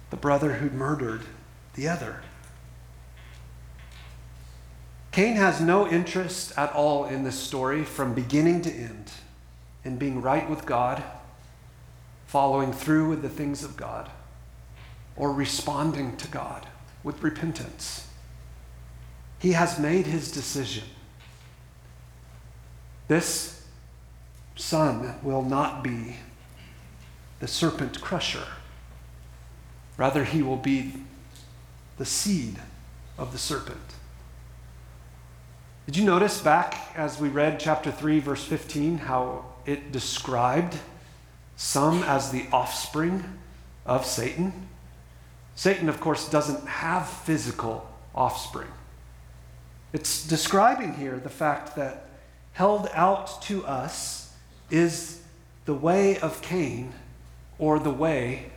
The 0.10 0.18
brother 0.18 0.54
who 0.54 0.70
murdered 0.70 1.22
the 1.76 1.88
other. 1.88 2.22
Cain 5.12 5.36
has 5.36 5.62
no 5.62 5.88
interest 5.88 6.52
at 6.58 6.74
all 6.74 7.06
in 7.06 7.24
this 7.24 7.40
story 7.40 7.84
from 7.84 8.14
beginning 8.14 8.62
to 8.64 8.72
end 8.72 9.12
in 9.86 9.98
being 9.98 10.22
right 10.22 10.50
with 10.50 10.66
God, 10.66 11.04
following 12.28 12.74
through 12.74 13.10
with 13.10 13.22
the 13.22 13.30
things 13.30 13.64
of 13.64 13.78
God 13.78 14.10
or 15.16 15.32
responding 15.32 16.18
to 16.18 16.28
God 16.28 16.66
with 17.04 17.22
repentance. 17.22 18.08
He 19.40 19.52
has 19.52 19.78
made 19.78 20.06
his 20.08 20.32
decision. 20.32 20.86
This 23.08 23.66
son 24.56 25.16
will 25.22 25.42
not 25.42 25.84
be 25.84 26.16
the 27.40 27.48
serpent 27.48 28.02
crusher. 28.02 28.46
Rather, 29.98 30.24
he 30.24 30.42
will 30.42 30.58
be 30.58 30.94
the 31.98 32.06
seed 32.06 32.58
of 33.18 33.32
the 33.32 33.38
serpent. 33.38 33.78
Did 35.86 35.98
you 35.98 36.06
notice 36.06 36.40
back 36.40 36.94
as 36.96 37.20
we 37.20 37.28
read 37.28 37.60
chapter 37.60 37.92
3, 37.92 38.20
verse 38.20 38.44
15, 38.46 39.00
how 39.00 39.46
it 39.66 39.92
described 39.92 40.78
some 41.58 42.04
as 42.04 42.32
the 42.32 42.46
offspring 42.54 43.24
of 43.86 44.06
Satan? 44.06 44.70
Satan, 45.56 45.90
of 45.90 46.00
course, 46.00 46.30
doesn't 46.30 46.68
have 46.68 47.08
physical 47.08 47.88
offspring. 48.16 48.70
It's 49.92 50.26
describing 50.26 50.96
here 50.96 51.18
the 51.18 51.30
fact 51.30 51.76
that 51.76 52.10
held 52.54 52.88
out 52.94 53.42
to 53.44 53.66
us 53.66 54.34
is 54.72 55.22
the 55.66 55.74
way 55.74 56.18
of 56.20 56.42
Cain 56.42 56.94
or 57.60 57.80
the 57.80 57.92
way 57.92 58.52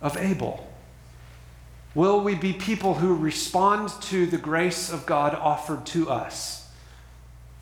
of 0.00 0.16
Abel? 0.16 0.68
Will 1.94 2.20
we 2.20 2.34
be 2.34 2.52
people 2.52 2.94
who 2.94 3.14
respond 3.14 3.90
to 4.02 4.26
the 4.26 4.38
grace 4.38 4.92
of 4.92 5.06
God 5.06 5.34
offered 5.34 5.86
to 5.86 6.10
us? 6.10 6.68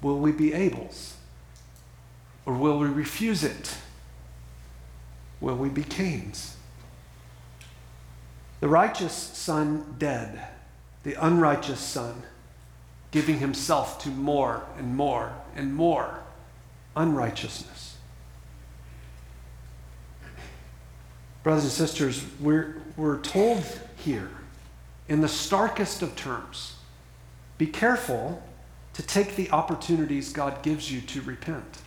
Will 0.01 0.19
we 0.19 0.33
be 0.33 0.53
Abel's? 0.53 1.15
Or 2.45 2.55
will 2.55 2.79
we 2.79 2.89
refuse 2.89 3.45
it? 3.45 3.77
Will 5.41 5.57
we 5.57 5.69
be 5.69 5.85
Cain's? 5.85 6.57
The 8.63 8.69
righteous 8.69 9.13
son 9.13 9.97
dead, 9.99 10.41
the 11.03 11.15
unrighteous 11.15 11.81
son 11.81 12.23
giving 13.11 13.41
himself 13.41 14.01
to 14.05 14.09
more 14.09 14.63
and 14.79 14.97
more 14.97 15.33
and 15.57 15.75
more 15.75 16.21
unrighteousness. 16.95 17.97
Brothers 21.43 21.65
and 21.65 21.73
sisters, 21.73 22.25
we're, 22.39 22.77
we're 22.97 23.19
told 23.19 23.65
here 23.97 24.31
in 25.09 25.23
the 25.23 25.29
starkest 25.29 26.01
of 26.01 26.15
terms 26.15 26.77
be 27.59 27.67
careful 27.67 28.45
to 28.93 29.03
take 29.03 29.35
the 29.35 29.51
opportunities 29.51 30.33
God 30.33 30.63
gives 30.63 30.89
you 30.89 31.01
to 31.01 31.21
repent. 31.23 31.79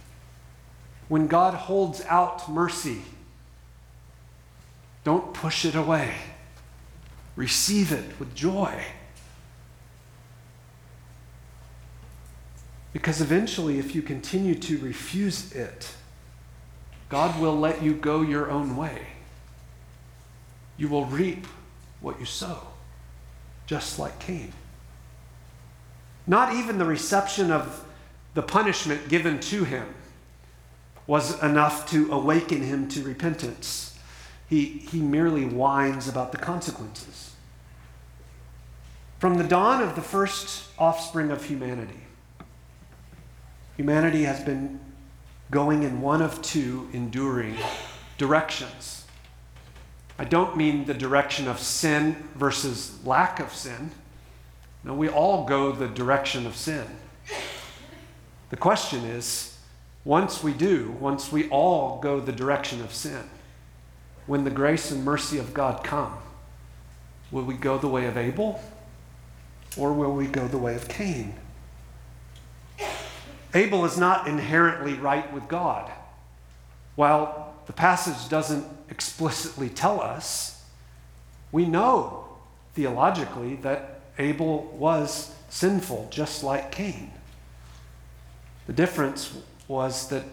When 1.08 1.28
God 1.28 1.54
holds 1.54 2.04
out 2.10 2.52
mercy, 2.52 3.04
don't 5.06 5.34
push 5.34 5.64
it 5.64 5.76
away. 5.76 6.16
Receive 7.36 7.92
it 7.92 8.20
with 8.20 8.34
joy. 8.34 8.84
Because 12.94 13.20
eventually, 13.20 13.78
if 13.78 13.94
you 13.94 14.02
continue 14.02 14.56
to 14.56 14.78
refuse 14.78 15.52
it, 15.52 15.94
God 17.10 17.40
will 17.40 17.58
let 17.58 17.84
you 17.84 17.94
go 17.94 18.22
your 18.22 18.50
own 18.50 18.78
way. 18.78 19.08
You 20.78 20.88
will 20.88 21.06
reap 21.06 21.46
what 22.00 22.20
you 22.20 22.26
sow, 22.26 22.68
just 23.68 24.00
like 24.00 24.18
Cain. 24.20 24.54
Not 26.28 26.54
even 26.56 26.78
the 26.78 26.86
reception 26.86 27.52
of 27.52 27.86
the 28.34 28.42
punishment 28.42 29.10
given 29.10 29.40
to 29.42 29.64
him 29.64 29.94
was 31.08 31.42
enough 31.44 31.90
to 31.92 32.12
awaken 32.12 32.62
him 32.62 32.88
to 32.90 33.04
repentance. 33.04 33.95
He, 34.50 34.66
he 34.66 35.02
merely 35.02 35.46
whines 35.46 36.08
about 36.08 36.32
the 36.32 36.38
consequences. 36.38 37.36
From 39.20 39.38
the 39.38 39.44
dawn 39.44 39.82
of 39.82 39.96
the 39.96 40.02
first 40.02 40.70
offspring 40.78 41.32
of 41.32 41.46
humanity, 41.46 42.06
Humanity 43.78 44.24
has 44.24 44.40
been 44.40 44.80
going 45.52 45.84
in 45.84 46.02
one 46.02 46.22
of 46.22 46.42
two 46.42 46.88
enduring 46.94 47.56
directions. 48.18 49.06
I 50.18 50.24
don't 50.24 50.56
mean 50.56 50.86
the 50.86 50.94
direction 50.94 51.48
of 51.48 51.60
sin 51.60 52.16
versus 52.36 53.06
lack 53.06 53.40
of 53.42 53.54
sin. 53.54 53.92
No, 54.84 54.94
we 54.94 55.10
all 55.10 55.46
go 55.46 55.74
the 55.74 55.90
direction 55.90 56.46
of 56.46 56.56
sin. 56.56 56.86
The 58.50 58.56
question 58.56 59.04
is 59.04 59.58
once 60.06 60.42
we 60.42 60.54
do, 60.54 60.96
once 61.00 61.32
we 61.32 61.50
all 61.50 62.00
go 62.00 62.22
the 62.22 62.32
direction 62.32 62.82
of 62.82 62.94
sin, 62.94 63.30
when 64.28 64.44
the 64.44 64.50
grace 64.50 64.92
and 64.92 65.04
mercy 65.04 65.38
of 65.38 65.54
God 65.54 65.84
come, 65.84 66.14
will 67.32 67.44
we 67.44 67.56
go 67.56 67.78
the 67.78 67.88
way 67.88 68.06
of 68.08 68.18
Abel 68.18 68.62
or 69.78 69.94
will 69.94 70.14
we 70.14 70.28
go 70.28 70.48
the 70.48 70.58
way 70.58 70.76
of 70.76 70.88
Cain? 70.88 71.36
Abel 73.54 73.86
is 73.86 73.98
not 73.98 74.28
inherently 74.28 74.94
right 74.94 75.32
with 75.34 75.48
God. 75.48 75.90
While 76.96 77.54
the 77.68 77.74
passage 77.74 78.30
doesn't 78.30 78.66
explicitly 78.90 79.70
tell 79.70 80.02
us, 80.02 80.64
we 81.52 81.66
know 81.66 82.26
theologically 82.74 83.56
that 83.58 84.02
Abel 84.18 84.64
was 84.78 85.34
sinful, 85.50 86.08
just 86.12 86.44
like 86.44 86.72
Cain. 86.72 87.12
The 88.68 88.74
difference 88.74 89.38
was 89.68 90.10
that 90.10 90.24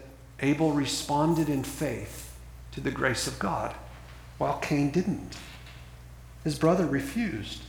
Abel 0.40 0.72
responded 0.72 1.48
in 1.48 1.62
faith 1.62 2.34
to 2.72 2.80
the 2.80 2.90
grace 2.90 3.26
of 3.26 3.38
God, 3.38 3.74
while 4.42 4.58
Cain 4.58 4.90
didn't. 4.90 5.36
His 6.42 6.58
brother 6.58 6.84
refused. 6.84 7.62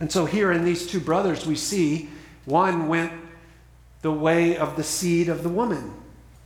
And 0.00 0.10
so, 0.10 0.24
here 0.24 0.50
in 0.50 0.64
these 0.64 0.86
two 0.86 1.00
brothers, 1.00 1.44
we 1.44 1.54
see 1.54 2.08
one 2.46 2.88
went 2.88 3.12
the 4.00 4.10
way 4.10 4.56
of 4.56 4.76
the 4.76 4.82
seed 4.82 5.28
of 5.28 5.42
the 5.42 5.50
woman, 5.50 5.92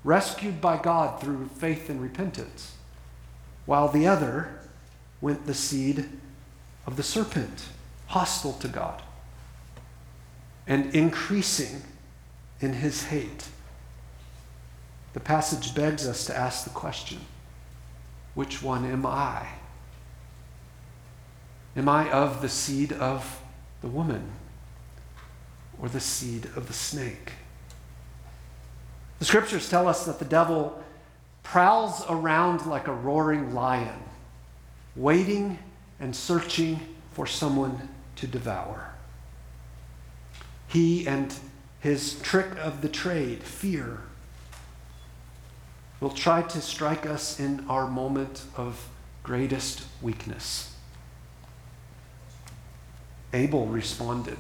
rescued 0.03 0.61
by 0.61 0.79
God 0.79 1.21
through 1.21 1.47
faith 1.47 1.89
and 1.89 2.03
repentance, 2.03 2.75
while 3.67 3.87
the 3.87 4.05
other 4.05 4.59
went 5.21 5.47
the 5.47 5.55
seed 5.55 6.09
of 6.85 6.97
the 6.97 7.05
serpent, 7.05 7.67
hostile 8.09 8.55
to 8.55 8.67
God, 8.67 9.01
and 10.67 10.93
increasing 10.93 11.85
in 12.61 12.73
his 12.73 13.05
hate. 13.05 13.47
The 15.13 15.21
passage 15.21 15.73
begs 15.73 16.09
us 16.09 16.25
to 16.25 16.37
ask 16.37 16.65
the 16.65 16.71
question 16.71 17.21
which 18.35 18.63
one 18.63 18.85
am 18.85 19.05
I? 19.05 19.47
Am 21.77 21.89
I 21.89 22.11
of 22.11 22.43
the 22.43 22.49
seed 22.49 22.93
of 22.93 23.43
the 23.81 23.89
woman 23.89 24.33
or 25.81 25.89
the 25.89 26.01
seed 26.01 26.47
of 26.57 26.67
the 26.67 26.73
snake? 26.73 27.33
The 29.19 29.25
scriptures 29.25 29.69
tell 29.69 29.87
us 29.87 30.07
that 30.07 30.19
the 30.19 30.25
devil 30.25 30.83
prowls 31.43 32.05
around 32.09 32.67
like 32.67 32.89
a 32.89 32.93
roaring 32.93 33.55
lion, 33.55 34.03
waiting 34.97 35.59
and 35.99 36.15
searching 36.15 36.81
for 37.13 37.27
someone 37.27 37.89
to 38.17 38.27
devour. 38.27 38.95
He 40.69 41.07
and 41.07 41.35
his 41.81 42.21
trick 42.21 42.57
of 42.59 42.83
the 42.83 42.89
trade, 42.89 43.43
fear, 43.43 44.01
will 46.01 46.11
try 46.11 46.43
to 46.43 46.61
strike 46.61 47.07
us 47.07 47.39
in 47.39 47.65
our 47.69 47.87
moment 47.87 48.45
of 48.57 48.89
greatest 49.23 49.83
weakness. 50.01 50.75
Abel 53.33 53.67
responded 53.67 54.39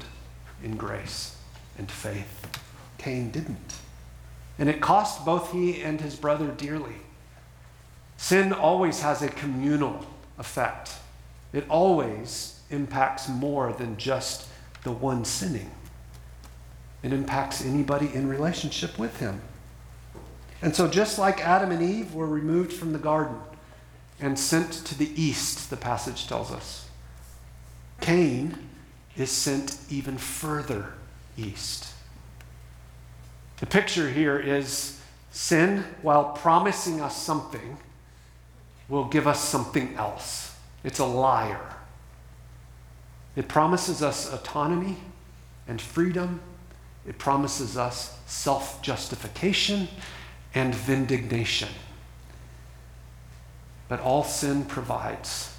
in 0.64 0.76
grace 0.76 1.36
and 1.78 1.90
faith. 1.90 2.46
Cain 2.98 3.30
didn't. 3.30 3.74
And 4.58 4.68
it 4.68 4.80
cost 4.80 5.24
both 5.24 5.52
he 5.52 5.82
and 5.82 6.00
his 6.00 6.16
brother 6.16 6.48
dearly. 6.48 6.96
Sin 8.16 8.52
always 8.52 9.00
has 9.00 9.22
a 9.22 9.28
communal 9.28 10.04
effect, 10.38 10.94
it 11.52 11.64
always 11.68 12.61
impacts 12.70 13.28
more 13.28 13.72
than 13.72 13.96
just 13.96 14.46
the 14.84 14.92
one 14.92 15.24
sinning. 15.24 15.70
It 17.02 17.12
impacts 17.12 17.64
anybody 17.64 18.11
in 18.12 18.28
relationship 18.28 18.98
with 18.98 19.18
him. 19.18 19.40
And 20.62 20.76
so, 20.76 20.88
just 20.88 21.18
like 21.18 21.40
Adam 21.40 21.70
and 21.70 21.82
Eve 21.82 22.14
were 22.14 22.26
removed 22.26 22.72
from 22.72 22.92
the 22.92 22.98
garden 22.98 23.36
and 24.20 24.38
sent 24.38 24.72
to 24.72 24.98
the 24.98 25.11
east, 25.20 25.70
the 25.70 25.76
passage 25.76 26.26
tells 26.26 26.50
us, 26.50 26.88
Cain 28.00 28.56
is 29.16 29.30
sent 29.30 29.78
even 29.90 30.18
further 30.18 30.92
east. 31.36 31.94
The 33.58 33.66
picture 33.66 34.11
here 34.11 34.38
is 34.38 35.00
sin, 35.30 35.84
while 36.02 36.32
promising 36.32 37.00
us 37.00 37.16
something, 37.16 37.78
will 38.88 39.04
give 39.04 39.26
us 39.26 39.42
something 39.42 39.94
else. 39.94 40.56
It's 40.84 40.98
a 40.98 41.04
liar. 41.06 41.76
It 43.36 43.48
promises 43.48 44.02
us 44.02 44.32
autonomy 44.32 44.96
and 45.68 45.80
freedom. 45.80 46.40
It 47.06 47.18
promises 47.18 47.78
us 47.78 48.18
self 48.26 48.82
justification 48.82 49.88
and 50.55 50.74
vindication. 50.74 51.68
But 53.88 54.01
all 54.01 54.24
sin 54.24 54.64
provides 54.64 55.57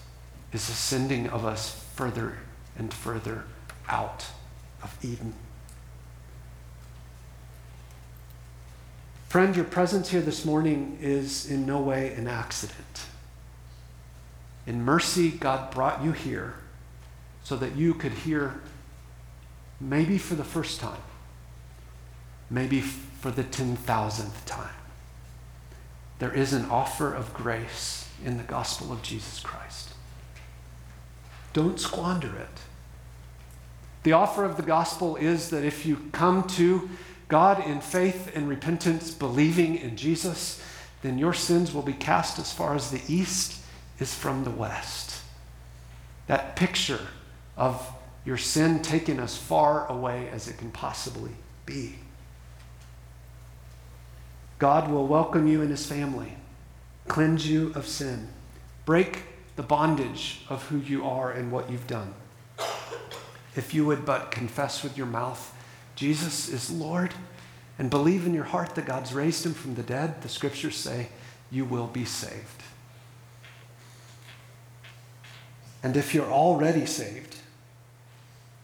is 0.54 0.68
the 0.68 0.74
sending 0.74 1.30
of 1.30 1.46
us 1.46 1.86
further 1.96 2.38
and 2.78 2.94
further 2.94 3.44
out 3.88 4.26
of 4.84 4.98
Eden. 5.04 5.34
Friend, 9.30 9.56
your 9.56 9.66
presence 9.66 10.10
here 10.10 10.22
this 10.22 10.44
morning 10.44 10.98
is 11.00 11.50
in 11.50 11.66
no 11.66 11.80
way 11.80 12.14
an 12.16 12.28
accident. 12.28 13.06
In 14.68 14.84
mercy, 14.84 15.32
God 15.32 15.72
brought 15.72 16.04
you 16.04 16.12
here 16.12 16.56
so 17.44 17.56
that 17.56 17.76
you 17.76 17.94
could 17.94 18.12
hear, 18.12 18.62
maybe 19.80 20.18
for 20.18 20.36
the 20.36 20.44
first 20.44 20.80
time, 20.80 21.02
maybe 22.50 22.82
for 22.82 23.32
the 23.32 23.44
10,000th 23.44 24.46
time. 24.46 24.70
There 26.22 26.32
is 26.32 26.54
an 26.54 26.70
offer 26.70 27.12
of 27.12 27.34
grace 27.34 28.08
in 28.24 28.38
the 28.38 28.44
gospel 28.44 28.94
of 28.94 29.02
Jesus 29.02 29.40
Christ. 29.40 29.90
Don't 31.52 31.80
squander 31.80 32.28
it. 32.28 32.60
The 34.04 34.12
offer 34.12 34.46
of 34.46 34.56
the 34.56 34.62
gospel 34.62 35.16
is 35.16 35.50
that 35.50 35.64
if 35.64 35.84
you 35.84 35.98
come 36.12 36.44
to 36.50 36.92
God 37.28 37.66
in 37.66 37.82
faith 37.82 38.32
and 38.36 38.48
repentance, 38.48 39.10
believing 39.10 39.76
in 39.76 39.98
Jesus, 39.98 40.64
then 41.02 41.18
your 41.18 41.34
sins 41.34 41.74
will 41.74 41.82
be 41.82 41.92
cast 41.92 42.38
as 42.38 42.54
far 42.54 42.76
as 42.76 42.92
the 42.92 43.02
east 43.08 43.60
is 44.00 44.14
from 44.14 44.44
the 44.44 44.52
west. 44.52 45.24
That 46.28 46.56
picture 46.56 47.08
of 47.58 47.92
your 48.26 48.38
sin 48.38 48.84
taken 48.84 49.20
as 49.20 49.36
far 49.36 49.88
away 49.88 50.30
as 50.32 50.48
it 50.48 50.60
can 50.60 50.70
possibly 50.70 51.32
be. 51.66 51.96
God 54.62 54.92
will 54.92 55.08
welcome 55.08 55.48
you 55.48 55.64
in 55.64 55.72
his 55.72 55.88
family, 55.88 56.34
cleanse 57.08 57.50
you 57.50 57.72
of 57.74 57.88
sin, 57.88 58.28
break 58.86 59.24
the 59.56 59.64
bondage 59.64 60.42
of 60.50 60.68
who 60.68 60.78
you 60.78 61.04
are 61.04 61.32
and 61.32 61.52
what 61.52 61.72
you've 61.72 61.88
done. 61.88 62.14
If 63.56 63.74
you 63.74 63.88
would 63.88 64.06
but 64.06 64.30
confess 64.30 64.84
with 64.84 64.96
your 64.96 65.08
mouth, 65.08 65.52
Jesus 65.96 66.48
is 66.48 66.70
Lord, 66.70 67.12
and 67.80 67.90
believe 67.90 68.28
in 68.28 68.36
your 68.36 68.44
heart 68.44 68.76
that 68.76 68.86
God's 68.86 69.14
raised 69.14 69.48
him 69.48 69.56
from 69.56 69.74
the 69.74 69.82
dead, 69.82 70.22
the 70.22 70.30
scriptures 70.30 70.76
say 70.76 71.08
you 71.50 71.66
will 71.66 71.88
be 71.88 72.06
saved. 72.06 72.62
And 75.82 75.98
if 75.98 76.14
you're 76.14 76.32
already 76.32 76.86
saved, 76.86 77.38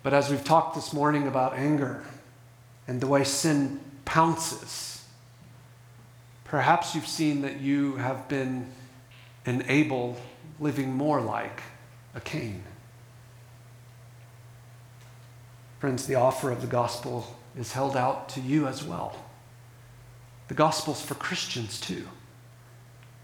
but 0.04 0.14
as 0.14 0.30
we've 0.30 0.46
talked 0.46 0.76
this 0.76 0.94
morning 0.94 1.28
about 1.28 1.56
anger 1.56 2.04
and 2.88 3.02
the 3.02 3.08
way 3.08 3.24
sin 3.24 3.80
pounces, 4.06 4.97
Perhaps 6.48 6.96
you've 6.96 7.08
seen 7.08 7.42
that 7.42 7.60
you 7.60 7.98
have 7.98 8.28
been 8.30 8.68
an 9.46 9.66
Abel 9.68 10.18
living 10.60 10.94
more 10.94 11.22
like 11.22 11.62
a 12.16 12.22
Cain. 12.22 12.64
Friends, 15.80 16.08
the 16.08 16.16
offer 16.16 16.50
of 16.50 16.62
the 16.62 16.68
gospel 16.68 17.36
is 17.58 17.74
held 17.74 17.96
out 17.96 18.30
to 18.30 18.42
you 18.42 18.66
as 18.66 18.84
well. 18.84 19.16
The 20.48 20.54
gospel's 20.54 21.02
for 21.02 21.16
Christians 21.16 21.80
too. 21.80 22.08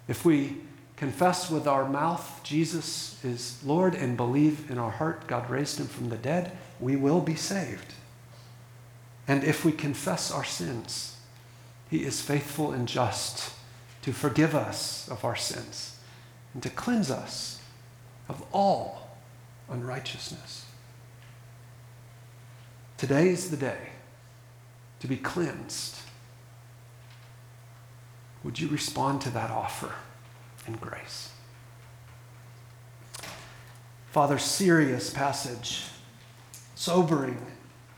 If 0.08 0.26
we 0.26 0.58
confess 0.98 1.50
with 1.50 1.68
our 1.68 1.88
mouth 1.88 2.42
Jesus 2.44 3.24
is 3.24 3.60
Lord 3.64 3.96
and 3.96 4.16
believe 4.16 4.70
in 4.70 4.78
our 4.78 4.92
heart 4.92 5.28
God 5.28 5.50
raised 5.50 5.80
him 5.80 5.88
from 5.88 6.10
the 6.10 6.18
dead, 6.18 6.52
we 6.80 6.96
will 6.96 7.22
be 7.22 7.36
saved. 7.36 7.94
And 9.28 9.44
if 9.44 9.64
we 9.64 9.72
confess 9.72 10.30
our 10.30 10.44
sins, 10.44 11.13
he 11.94 12.06
is 12.06 12.20
faithful 12.20 12.72
and 12.72 12.88
just 12.88 13.54
to 14.02 14.12
forgive 14.12 14.56
us 14.56 15.08
of 15.10 15.24
our 15.24 15.36
sins 15.36 16.00
and 16.56 16.64
to 16.64 16.70
cleanse 16.72 17.12
us 17.12 17.62
of 18.28 18.44
all 18.52 19.16
unrighteousness. 19.70 20.66
Today 22.98 23.30
is 23.30 23.52
the 23.52 23.58
day 23.58 23.90
to 25.02 25.08
be 25.08 25.18
cleansed. 25.18 25.98
Would 28.44 28.60
you 28.60 28.70
respond 28.70 29.22
to 29.22 29.30
that 29.30 29.52
offer 29.52 29.94
in 30.66 30.74
grace? 30.78 31.30
Father, 34.10 34.40
serious 34.40 35.12
passage, 35.12 35.84
sobering 36.74 37.46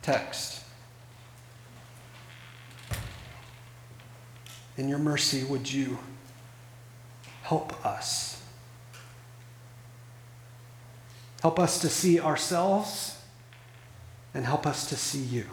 text. 0.01 0.64
In 4.77 4.89
your 4.89 4.99
mercy, 4.99 5.43
would 5.43 5.71
you 5.71 5.97
help 7.43 7.85
us? 7.85 8.41
Help 11.41 11.59
us 11.59 11.79
to 11.79 11.89
see 11.89 12.19
ourselves 12.19 13.21
and 14.33 14.45
help 14.45 14.65
us 14.67 14.89
to 14.89 14.95
see 14.95 15.21
you. 15.21 15.45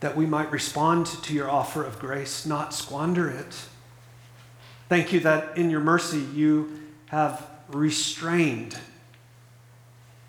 That 0.00 0.16
we 0.16 0.26
might 0.26 0.50
respond 0.52 1.06
to 1.06 1.34
your 1.34 1.50
offer 1.50 1.84
of 1.84 1.98
grace, 1.98 2.46
not 2.46 2.72
squander 2.72 3.28
it. 3.28 3.56
Thank 4.88 5.12
you 5.12 5.20
that 5.20 5.56
in 5.56 5.70
your 5.70 5.80
mercy 5.80 6.20
you 6.34 6.80
have 7.06 7.46
restrained 7.68 8.76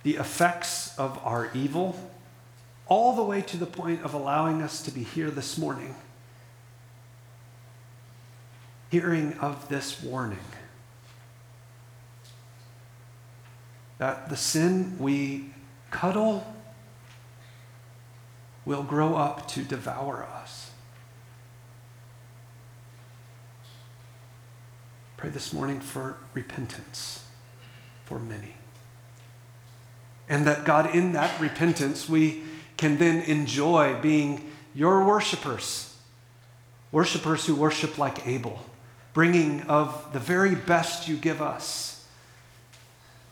the 0.04 0.16
effects 0.16 0.98
of 0.98 1.20
our 1.24 1.50
evil 1.54 1.96
all 2.88 3.16
the 3.16 3.24
way 3.24 3.42
to 3.42 3.58
the 3.58 3.66
point 3.66 4.04
of 4.04 4.14
allowing 4.14 4.62
us 4.62 4.82
to 4.84 4.92
be 4.92 5.04
here 5.04 5.30
this 5.30 5.58
morning 5.58 5.96
hearing 8.92 9.34
of 9.40 9.70
this 9.70 10.04
warning 10.04 10.38
that 14.00 14.28
the 14.30 14.36
sin 14.36 14.98
we 15.00 15.46
cuddle 15.92 16.46
will 18.66 18.84
grow 18.84 19.16
up 19.16 19.48
to 19.48 19.64
devour 19.64 20.24
us. 20.24 20.72
Pray 25.16 25.30
this 25.30 25.54
morning 25.54 25.80
for 25.80 26.18
repentance 26.34 27.24
for 28.04 28.20
many. 28.20 28.56
And 30.28 30.46
that 30.46 30.66
God, 30.66 30.94
in 30.94 31.14
that 31.14 31.40
repentance, 31.40 32.10
we 32.10 32.44
can 32.76 32.98
then 32.98 33.22
enjoy 33.22 34.02
being 34.02 34.52
your 34.76 35.06
worshipers, 35.06 35.96
worshipers 36.92 37.46
who 37.46 37.56
worship 37.56 37.98
like 37.98 38.28
Abel 38.28 38.66
bringing 39.14 39.62
of 39.64 40.14
the 40.14 40.20
very 40.20 40.56
best 40.56 41.08
you 41.08 41.18
give 41.18 41.42
us 41.42 42.06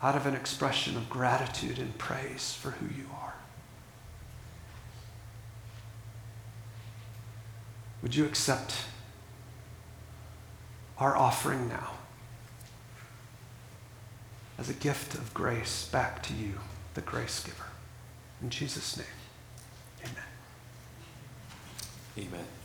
out 0.01 0.15
of 0.15 0.25
an 0.25 0.34
expression 0.34 0.95
of 0.95 1.09
gratitude 1.09 1.77
and 1.77 1.97
praise 1.97 2.53
for 2.53 2.71
who 2.71 2.88
you 2.88 3.05
are. 3.21 3.34
Would 8.01 8.15
you 8.15 8.25
accept 8.25 8.86
our 10.97 11.17
offering 11.17 11.67
now 11.67 11.91
as 14.57 14.69
a 14.69 14.73
gift 14.73 15.15
of 15.15 15.34
grace 15.34 15.88
back 15.91 16.23
to 16.23 16.34
you, 16.34 16.53
the 16.93 17.01
grace 17.01 17.43
giver? 17.43 17.65
In 18.41 18.49
Jesus' 18.49 18.95
name, 18.95 19.05
amen. 20.01 20.23
Amen. 22.17 22.59